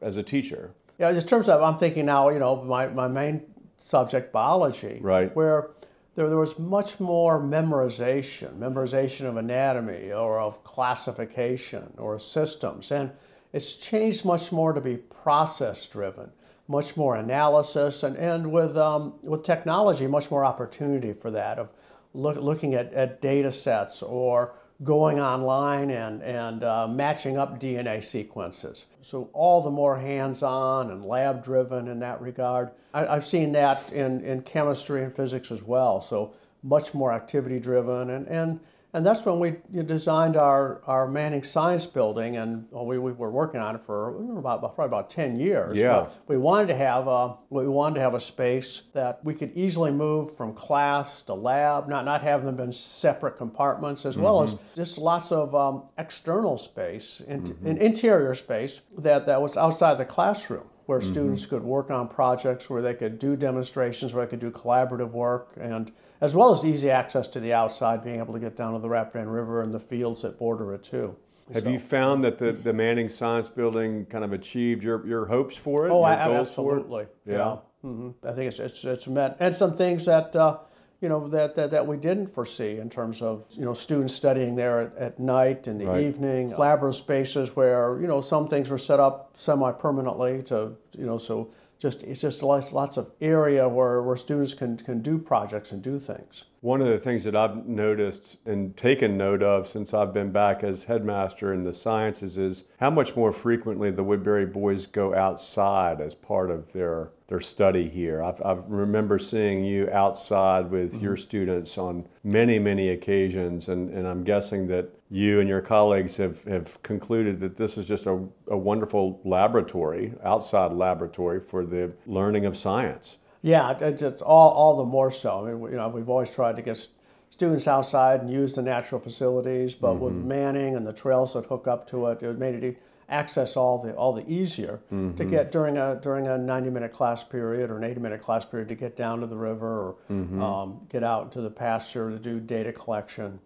as 0.00 0.16
a 0.16 0.22
teacher? 0.22 0.72
Yeah, 0.98 1.10
in 1.10 1.20
terms 1.22 1.48
of, 1.48 1.62
I'm 1.62 1.78
thinking 1.78 2.06
now, 2.06 2.28
you 2.28 2.38
know, 2.38 2.62
my, 2.62 2.88
my 2.88 3.08
main 3.08 3.42
subject, 3.78 4.32
biology, 4.32 4.98
right. 5.00 5.34
where 5.34 5.70
there, 6.14 6.28
there 6.28 6.38
was 6.38 6.58
much 6.58 7.00
more 7.00 7.40
memorization, 7.40 8.58
memorization 8.58 9.24
of 9.24 9.36
anatomy 9.36 10.12
or 10.12 10.38
of 10.38 10.62
classification 10.64 11.94
or 11.96 12.18
systems. 12.18 12.90
And 12.90 13.12
it's 13.52 13.76
changed 13.76 14.24
much 14.24 14.52
more 14.52 14.72
to 14.72 14.80
be 14.80 14.96
process 14.96 15.86
driven, 15.86 16.30
much 16.68 16.96
more 16.96 17.16
analysis, 17.16 18.02
and, 18.02 18.16
and 18.16 18.52
with, 18.52 18.76
um, 18.76 19.14
with 19.22 19.42
technology, 19.42 20.06
much 20.06 20.30
more 20.30 20.44
opportunity 20.44 21.12
for 21.12 21.30
that 21.30 21.58
of 21.58 21.72
look, 22.14 22.36
looking 22.36 22.74
at, 22.74 22.92
at 22.92 23.20
data 23.20 23.50
sets 23.50 24.02
or 24.02 24.54
going 24.82 25.20
online 25.20 25.90
and, 25.90 26.22
and 26.22 26.64
uh, 26.64 26.88
matching 26.88 27.36
up 27.36 27.60
DNA 27.60 28.02
sequences. 28.02 28.86
So, 29.02 29.28
all 29.32 29.62
the 29.62 29.70
more 29.70 29.98
hands 29.98 30.42
on 30.42 30.90
and 30.90 31.04
lab 31.04 31.44
driven 31.44 31.88
in 31.88 32.00
that 32.00 32.20
regard. 32.20 32.70
I, 32.94 33.14
have 33.14 33.24
seen 33.24 33.52
that 33.52 33.92
in, 33.92 34.22
in 34.24 34.42
chemistry 34.42 35.02
and 35.02 35.14
physics 35.14 35.50
as 35.50 35.62
well. 35.62 36.00
So, 36.00 36.32
much 36.62 36.94
more 36.94 37.12
activity 37.12 37.58
driven 37.58 38.10
and, 38.10 38.26
and 38.26 38.60
and 38.92 39.06
that's 39.06 39.24
when 39.24 39.38
we 39.38 39.82
designed 39.82 40.36
our, 40.36 40.82
our 40.86 41.08
Manning 41.08 41.42
Science 41.42 41.86
Building, 41.86 42.36
and 42.36 42.66
well, 42.70 42.86
we, 42.86 42.98
we 42.98 43.12
were 43.12 43.30
working 43.30 43.60
on 43.60 43.76
it 43.76 43.82
for 43.82 44.16
about 44.38 44.60
probably 44.60 44.86
about 44.86 45.10
ten 45.10 45.38
years. 45.38 45.78
Yeah. 45.78 46.00
But 46.00 46.18
we 46.26 46.36
wanted 46.36 46.68
to 46.68 46.76
have 46.76 47.06
a 47.06 47.36
we 47.50 47.66
wanted 47.68 47.96
to 47.96 48.00
have 48.00 48.14
a 48.14 48.20
space 48.20 48.82
that 48.92 49.24
we 49.24 49.34
could 49.34 49.52
easily 49.54 49.92
move 49.92 50.36
from 50.36 50.54
class 50.54 51.22
to 51.22 51.34
lab, 51.34 51.88
not 51.88 52.04
not 52.04 52.22
have 52.22 52.44
them 52.44 52.58
in 52.60 52.72
separate 52.72 53.36
compartments, 53.36 54.04
as 54.04 54.14
mm-hmm. 54.14 54.24
well 54.24 54.42
as 54.42 54.54
mm-hmm. 54.54 54.64
just 54.74 54.98
lots 54.98 55.32
of 55.32 55.54
um, 55.54 55.84
external 55.98 56.56
space, 56.56 57.20
in, 57.20 57.42
mm-hmm. 57.42 57.66
in 57.66 57.78
interior 57.78 58.34
space 58.34 58.82
that, 58.98 59.26
that 59.26 59.40
was 59.40 59.56
outside 59.56 59.98
the 59.98 60.04
classroom 60.04 60.64
where 60.90 60.98
mm-hmm. 60.98 61.12
students 61.12 61.46
could 61.46 61.62
work 61.62 61.88
on 61.88 62.08
projects, 62.08 62.68
where 62.68 62.82
they 62.82 62.94
could 62.94 63.16
do 63.20 63.36
demonstrations, 63.36 64.12
where 64.12 64.26
they 64.26 64.30
could 64.30 64.40
do 64.40 64.50
collaborative 64.50 65.12
work, 65.12 65.52
and 65.56 65.92
as 66.20 66.34
well 66.34 66.50
as 66.50 66.64
easy 66.64 66.90
access 66.90 67.28
to 67.28 67.38
the 67.38 67.52
outside, 67.52 68.02
being 68.02 68.18
able 68.18 68.34
to 68.34 68.40
get 68.40 68.56
down 68.56 68.72
to 68.72 68.80
the 68.80 68.88
Rapidan 68.88 69.28
River 69.28 69.62
and 69.62 69.72
the 69.72 69.78
fields 69.78 70.22
that 70.22 70.36
border 70.36 70.74
it 70.74 70.82
too. 70.82 71.14
Have 71.54 71.62
so. 71.62 71.70
you 71.70 71.78
found 71.78 72.24
that 72.24 72.38
the, 72.38 72.50
the 72.50 72.72
Manning 72.72 73.08
Science 73.08 73.48
Building 73.48 74.04
kind 74.06 74.24
of 74.24 74.32
achieved 74.32 74.82
your, 74.82 75.06
your 75.06 75.26
hopes 75.26 75.54
for 75.56 75.86
it? 75.86 75.90
Oh, 75.90 76.02
I, 76.02 76.14
absolutely. 76.14 77.06
Yeah. 77.24 77.36
yeah. 77.36 77.56
Mm-hmm. 77.84 78.26
I 78.26 78.32
think 78.32 78.48
it's, 78.48 78.58
it's, 78.58 78.84
it's 78.84 79.06
met, 79.06 79.36
and 79.38 79.54
some 79.54 79.76
things 79.76 80.06
that, 80.06 80.34
uh, 80.34 80.58
you 81.00 81.08
know, 81.08 81.28
that, 81.28 81.54
that, 81.54 81.70
that 81.70 81.86
we 81.86 81.96
didn't 81.96 82.26
foresee 82.26 82.78
in 82.78 82.90
terms 82.90 83.22
of, 83.22 83.46
you 83.52 83.64
know, 83.64 83.72
students 83.72 84.14
studying 84.14 84.54
there 84.54 84.80
at, 84.80 84.96
at 84.96 85.18
night, 85.18 85.66
in 85.66 85.78
the 85.78 85.86
right. 85.86 86.02
evening, 86.02 86.50
collaborative 86.50 86.94
spaces 86.94 87.56
where, 87.56 87.98
you 88.00 88.06
know, 88.06 88.20
some 88.20 88.46
things 88.46 88.68
were 88.68 88.78
set 88.78 89.00
up 89.00 89.30
semi-permanently 89.34 90.42
to, 90.42 90.76
you 90.92 91.06
know, 91.06 91.16
so 91.16 91.50
just 91.78 92.02
it's 92.02 92.20
just 92.20 92.42
lots, 92.42 92.72
lots 92.74 92.98
of 92.98 93.10
area 93.22 93.66
where, 93.66 94.02
where 94.02 94.16
students 94.16 94.52
can, 94.52 94.76
can 94.76 95.00
do 95.00 95.16
projects 95.16 95.72
and 95.72 95.82
do 95.82 95.98
things. 95.98 96.44
One 96.62 96.82
of 96.82 96.88
the 96.88 96.98
things 96.98 97.24
that 97.24 97.34
I've 97.34 97.66
noticed 97.66 98.36
and 98.44 98.76
taken 98.76 99.16
note 99.16 99.42
of 99.42 99.66
since 99.66 99.94
I've 99.94 100.12
been 100.12 100.30
back 100.30 100.62
as 100.62 100.84
headmaster 100.84 101.54
in 101.54 101.64
the 101.64 101.72
sciences 101.72 102.36
is 102.36 102.64
how 102.78 102.90
much 102.90 103.16
more 103.16 103.32
frequently 103.32 103.90
the 103.90 104.04
Woodberry 104.04 104.52
boys 104.52 104.86
go 104.86 105.14
outside 105.14 106.02
as 106.02 106.14
part 106.14 106.50
of 106.50 106.74
their 106.74 107.12
their 107.28 107.40
study 107.40 107.88
here. 107.88 108.22
I've, 108.22 108.42
I 108.42 108.58
remember 108.66 109.18
seeing 109.18 109.64
you 109.64 109.88
outside 109.90 110.70
with 110.70 110.94
mm-hmm. 110.94 111.04
your 111.04 111.16
students 111.16 111.78
on 111.78 112.08
many, 112.24 112.58
many 112.58 112.88
occasions, 112.88 113.68
and, 113.68 113.88
and 113.94 114.06
I'm 114.06 114.24
guessing 114.24 114.66
that 114.66 114.90
you 115.08 115.38
and 115.38 115.48
your 115.48 115.60
colleagues 115.60 116.16
have, 116.16 116.42
have 116.42 116.82
concluded 116.82 117.38
that 117.38 117.56
this 117.56 117.78
is 117.78 117.86
just 117.86 118.06
a, 118.06 118.26
a 118.48 118.58
wonderful 118.58 119.20
laboratory, 119.24 120.12
outside 120.24 120.72
laboratory 120.72 121.40
for 121.40 121.64
the 121.64 121.92
learning 122.04 122.46
of 122.46 122.56
science. 122.56 123.16
Yeah, 123.42 123.76
it's, 123.80 124.02
it's 124.02 124.22
all, 124.22 124.50
all 124.50 124.76
the 124.76 124.84
more 124.84 125.10
so. 125.10 125.46
I 125.46 125.52
mean, 125.52 125.72
you 125.72 125.76
know, 125.76 125.88
we've 125.88 126.08
always 126.08 126.30
tried 126.30 126.56
to 126.56 126.62
get 126.62 126.86
students 127.30 127.66
outside 127.66 128.20
and 128.20 128.30
use 128.30 128.54
the 128.54 128.62
natural 128.62 129.00
facilities, 129.00 129.74
but 129.74 129.94
mm-hmm. 129.94 130.04
with 130.04 130.14
Manning 130.14 130.76
and 130.76 130.86
the 130.86 130.92
trails 130.92 131.34
that 131.34 131.46
hook 131.46 131.66
up 131.66 131.88
to 131.88 132.06
it, 132.08 132.22
it 132.22 132.38
made 132.38 132.62
it 132.62 132.82
access 133.10 133.56
all 133.56 133.78
the 133.78 133.92
all 133.94 134.12
the 134.12 134.28
easier 134.30 134.80
mm-hmm. 134.92 135.16
to 135.16 135.24
get 135.24 135.50
during 135.50 135.76
a 135.76 135.98
during 136.00 136.28
a 136.28 136.38
90 136.38 136.70
minute 136.70 136.92
class 136.92 137.24
period 137.24 137.68
or 137.68 137.76
an 137.76 137.84
80 137.84 138.00
minute 138.00 138.20
class 138.20 138.44
period 138.44 138.68
to 138.68 138.76
get 138.76 138.96
down 138.96 139.20
to 139.20 139.26
the 139.26 139.36
river 139.36 139.88
or 139.88 139.96
mm-hmm. 140.08 140.40
um, 140.40 140.80
get 140.88 141.02
out 141.02 141.24
into 141.24 141.40
the 141.40 141.50
pasture 141.50 142.10
to 142.10 142.18
do 142.18 142.38
data 142.38 142.72
collection 142.72 143.40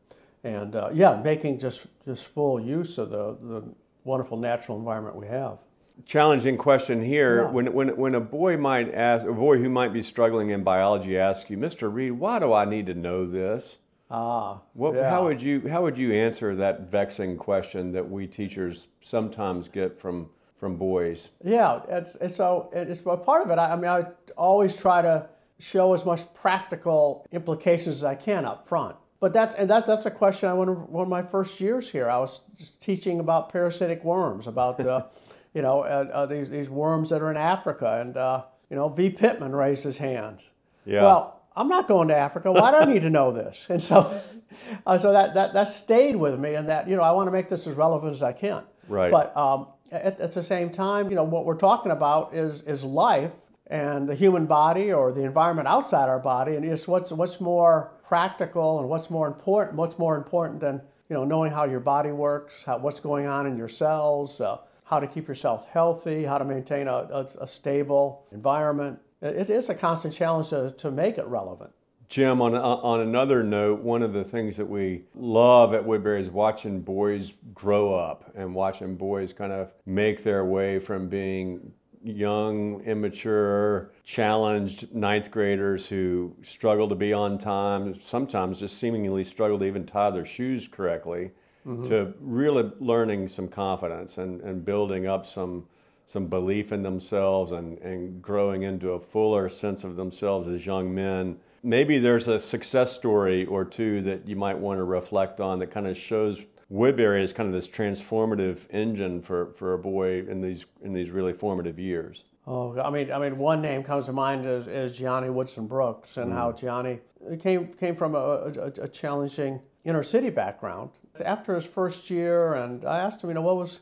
and 0.44 0.76
uh, 0.76 0.90
yeah 0.92 1.18
making 1.22 1.58
just 1.58 1.86
just 2.04 2.26
full 2.26 2.60
use 2.60 2.98
of 2.98 3.08
the, 3.08 3.38
the 3.40 3.64
wonderful 4.04 4.36
natural 4.36 4.76
environment 4.76 5.16
we 5.16 5.26
have 5.26 5.60
challenging 6.04 6.56
question 6.56 7.02
here. 7.02 7.42
Yeah. 7.42 7.50
When, 7.50 7.72
when, 7.72 7.96
when 7.96 8.14
a 8.14 8.20
boy 8.20 8.56
might 8.56 8.92
ask, 8.94 9.26
a 9.26 9.32
boy 9.32 9.58
who 9.58 9.68
might 9.68 9.92
be 9.92 10.02
struggling 10.02 10.50
in 10.50 10.62
biology 10.64 11.18
asks 11.18 11.50
you, 11.50 11.56
Mr. 11.56 11.92
Reid, 11.92 12.12
why 12.12 12.38
do 12.38 12.52
I 12.52 12.64
need 12.64 12.86
to 12.86 12.94
know 12.94 13.26
this? 13.26 13.78
Ah, 14.10 14.60
What, 14.74 14.94
yeah. 14.94 15.08
How 15.10 15.24
would 15.24 15.42
you 15.42 15.66
how 15.68 15.82
would 15.82 15.96
you 15.96 16.12
answer 16.12 16.54
that 16.56 16.90
vexing 16.90 17.36
question 17.38 17.92
that 17.92 18.10
we 18.10 18.26
teachers 18.26 18.88
sometimes 19.00 19.68
get 19.68 19.96
from 19.96 20.28
from 20.56 20.76
boys? 20.76 21.30
Yeah, 21.42 21.80
it's, 21.88 22.14
it's 22.16 22.36
so 22.36 22.68
it's 22.72 23.00
part 23.00 23.44
of 23.44 23.50
it. 23.50 23.58
I, 23.58 23.72
I 23.72 23.76
mean, 23.76 23.90
I 23.90 24.06
always 24.36 24.76
try 24.76 25.02
to 25.02 25.28
show 25.58 25.94
as 25.94 26.04
much 26.04 26.32
practical 26.34 27.26
implications 27.32 27.96
as 27.96 28.04
I 28.04 28.14
can 28.14 28.44
up 28.44 28.66
front. 28.66 28.96
But 29.20 29.32
that's 29.32 29.54
and 29.54 29.70
that's 29.70 29.86
that's 29.86 30.04
a 30.04 30.10
question 30.10 30.50
I 30.50 30.52
went 30.52 30.90
one 30.90 31.04
of 31.04 31.08
my 31.08 31.22
first 31.22 31.58
years 31.60 31.90
here. 31.90 32.10
I 32.10 32.18
was 32.18 32.42
just 32.56 32.82
teaching 32.82 33.20
about 33.20 33.48
parasitic 33.48 34.04
worms, 34.04 34.46
about 34.46 34.78
uh, 34.80 35.06
you 35.54 35.62
know 35.62 35.82
uh, 35.82 36.08
uh, 36.12 36.26
these 36.26 36.50
these 36.50 36.68
worms 36.68 37.10
that 37.10 37.22
are 37.22 37.30
in 37.30 37.36
Africa, 37.36 38.00
and 38.00 38.16
uh, 38.16 38.42
you 38.68 38.76
know 38.76 38.88
V. 38.88 39.10
Pittman 39.10 39.54
raised 39.54 39.84
his 39.84 39.98
hand. 39.98 40.42
Yeah. 40.84 41.02
Well, 41.02 41.40
I'm 41.56 41.68
not 41.68 41.86
going 41.88 42.08
to 42.08 42.16
Africa. 42.16 42.50
Why 42.52 42.72
do 42.72 42.78
I 42.78 42.84
need 42.84 43.02
to 43.02 43.10
know 43.10 43.32
this? 43.32 43.68
And 43.70 43.80
so, 43.80 44.20
uh, 44.86 44.98
so 44.98 45.12
that, 45.12 45.34
that 45.34 45.54
that 45.54 45.68
stayed 45.68 46.16
with 46.16 46.38
me, 46.38 46.54
and 46.54 46.68
that 46.68 46.88
you 46.88 46.96
know 46.96 47.02
I 47.02 47.12
want 47.12 47.28
to 47.28 47.32
make 47.32 47.48
this 47.48 47.66
as 47.66 47.74
relevant 47.74 48.12
as 48.12 48.22
I 48.22 48.32
can. 48.32 48.64
Right. 48.88 49.10
But 49.10 49.34
um, 49.36 49.68
at, 49.90 50.20
at 50.20 50.32
the 50.32 50.42
same 50.42 50.70
time, 50.70 51.08
you 51.08 51.16
know 51.16 51.24
what 51.24 51.44
we're 51.44 51.56
talking 51.56 51.92
about 51.92 52.34
is 52.34 52.62
is 52.62 52.84
life 52.84 53.32
and 53.68 54.08
the 54.08 54.14
human 54.14 54.46
body 54.46 54.92
or 54.92 55.12
the 55.12 55.22
environment 55.22 55.68
outside 55.68 56.08
our 56.08 56.18
body, 56.18 56.56
and 56.56 56.64
it's 56.64 56.88
what's 56.88 57.12
what's 57.12 57.40
more 57.40 57.92
practical 58.02 58.80
and 58.80 58.88
what's 58.88 59.08
more 59.08 59.28
important. 59.28 59.76
What's 59.76 59.98
more 59.98 60.16
important 60.16 60.60
than 60.60 60.82
you 61.08 61.14
know 61.14 61.24
knowing 61.24 61.52
how 61.52 61.64
your 61.64 61.80
body 61.80 62.10
works, 62.10 62.64
how, 62.64 62.78
what's 62.78 62.98
going 62.98 63.26
on 63.26 63.46
in 63.46 63.56
your 63.56 63.68
cells. 63.68 64.40
Uh, 64.40 64.58
how 64.84 65.00
to 65.00 65.06
keep 65.06 65.26
yourself 65.26 65.68
healthy, 65.68 66.24
how 66.24 66.38
to 66.38 66.44
maintain 66.44 66.88
a, 66.88 67.08
a, 67.10 67.26
a 67.40 67.46
stable 67.46 68.26
environment. 68.32 68.98
It, 69.20 69.50
it's 69.50 69.68
a 69.68 69.74
constant 69.74 70.14
challenge 70.14 70.50
to, 70.50 70.70
to 70.78 70.90
make 70.90 71.18
it 71.18 71.26
relevant. 71.26 71.72
Jim, 72.08 72.42
on, 72.42 72.54
on 72.54 73.00
another 73.00 73.42
note, 73.42 73.80
one 73.80 74.02
of 74.02 74.12
the 74.12 74.24
things 74.24 74.56
that 74.58 74.66
we 74.66 75.04
love 75.14 75.72
at 75.72 75.84
Woodberry 75.84 76.20
is 76.20 76.30
watching 76.30 76.82
boys 76.82 77.32
grow 77.54 77.94
up 77.94 78.30
and 78.36 78.54
watching 78.54 78.94
boys 78.94 79.32
kind 79.32 79.52
of 79.52 79.72
make 79.86 80.22
their 80.22 80.44
way 80.44 80.78
from 80.78 81.08
being 81.08 81.72
young, 82.04 82.82
immature, 82.82 83.90
challenged 84.04 84.94
ninth 84.94 85.30
graders 85.30 85.88
who 85.88 86.36
struggle 86.42 86.88
to 86.88 86.94
be 86.94 87.12
on 87.12 87.38
time, 87.38 87.98
sometimes 88.00 88.60
just 88.60 88.78
seemingly 88.78 89.24
struggle 89.24 89.58
to 89.58 89.64
even 89.64 89.86
tie 89.86 90.10
their 90.10 90.26
shoes 90.26 90.68
correctly, 90.68 91.30
Mm-hmm. 91.66 91.82
to 91.84 92.12
really 92.20 92.70
learning 92.78 93.28
some 93.28 93.48
confidence 93.48 94.18
and, 94.18 94.42
and 94.42 94.66
building 94.66 95.06
up 95.06 95.24
some 95.24 95.66
some 96.04 96.26
belief 96.26 96.72
in 96.72 96.82
themselves 96.82 97.52
and, 97.52 97.78
and 97.78 98.20
growing 98.20 98.62
into 98.62 98.90
a 98.90 99.00
fuller 99.00 99.48
sense 99.48 99.84
of 99.84 99.96
themselves 99.96 100.46
as 100.46 100.66
young 100.66 100.94
men. 100.94 101.38
Maybe 101.62 101.98
there's 101.98 102.28
a 102.28 102.38
success 102.38 102.92
story 102.92 103.46
or 103.46 103.64
two 103.64 104.02
that 104.02 104.28
you 104.28 104.36
might 104.36 104.58
want 104.58 104.78
to 104.78 104.84
reflect 104.84 105.40
on 105.40 105.58
that 105.60 105.70
kind 105.70 105.86
of 105.86 105.96
shows 105.96 106.44
Woodberry 106.70 107.22
as 107.22 107.32
kind 107.32 107.46
of 107.46 107.54
this 107.54 107.68
transformative 107.68 108.66
engine 108.70 109.22
for, 109.22 109.52
for 109.54 109.72
a 109.72 109.78
boy 109.78 110.20
in 110.20 110.42
these 110.42 110.66
in 110.82 110.92
these 110.92 111.10
really 111.10 111.32
formative 111.32 111.78
years. 111.78 112.24
Oh, 112.46 112.78
I 112.78 112.90
mean, 112.90 113.10
I 113.10 113.18
mean, 113.18 113.38
one 113.38 113.62
name 113.62 113.82
comes 113.82 114.04
to 114.06 114.12
mind 114.12 114.44
is, 114.44 114.66
is 114.66 114.98
Gianni 114.98 115.30
Woodson 115.30 115.66
Brooks, 115.66 116.18
and 116.18 116.26
mm-hmm. 116.26 116.36
how 116.36 116.52
Gianni 116.52 117.00
came 117.40 117.68
came 117.68 117.96
from 117.96 118.14
a, 118.14 118.18
a, 118.18 118.72
a 118.82 118.88
challenging 118.88 119.60
inner 119.84 120.02
city 120.02 120.30
background. 120.30 120.90
After 121.24 121.54
his 121.54 121.66
first 121.66 122.10
year, 122.10 122.54
and 122.54 122.84
I 122.84 122.98
asked 122.98 123.22
him, 123.22 123.30
you 123.30 123.34
know, 123.34 123.42
what 123.42 123.56
was 123.56 123.80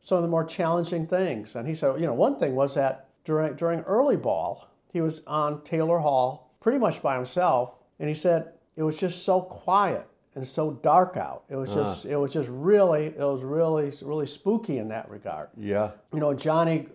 some 0.00 0.16
of 0.16 0.22
the 0.22 0.28
more 0.28 0.44
challenging 0.44 1.06
things, 1.06 1.54
and 1.54 1.68
he 1.68 1.74
said, 1.74 2.00
you 2.00 2.06
know, 2.06 2.14
one 2.14 2.38
thing 2.38 2.54
was 2.54 2.74
that 2.74 3.08
during 3.24 3.54
during 3.54 3.80
early 3.80 4.16
ball, 4.16 4.68
he 4.92 5.00
was 5.00 5.22
on 5.26 5.62
Taylor 5.62 5.98
Hall 5.98 6.54
pretty 6.60 6.78
much 6.78 7.02
by 7.02 7.16
himself, 7.16 7.74
and 7.98 8.08
he 8.08 8.14
said 8.14 8.52
it 8.76 8.82
was 8.82 8.98
just 8.98 9.24
so 9.24 9.42
quiet 9.42 10.06
and 10.34 10.46
so 10.46 10.72
dark 10.72 11.16
out. 11.16 11.44
It 11.50 11.56
was 11.56 11.74
just 11.74 12.06
ah. 12.06 12.10
it 12.10 12.16
was 12.16 12.32
just 12.32 12.48
really 12.50 13.06
it 13.06 13.18
was 13.18 13.42
really 13.42 13.92
really 14.02 14.26
spooky 14.26 14.78
in 14.78 14.88
that 14.88 15.10
regard 15.10 15.48
Yeah. 15.56 15.90
you 16.14 16.20
know, 16.20 16.32
Gianni 16.32 16.86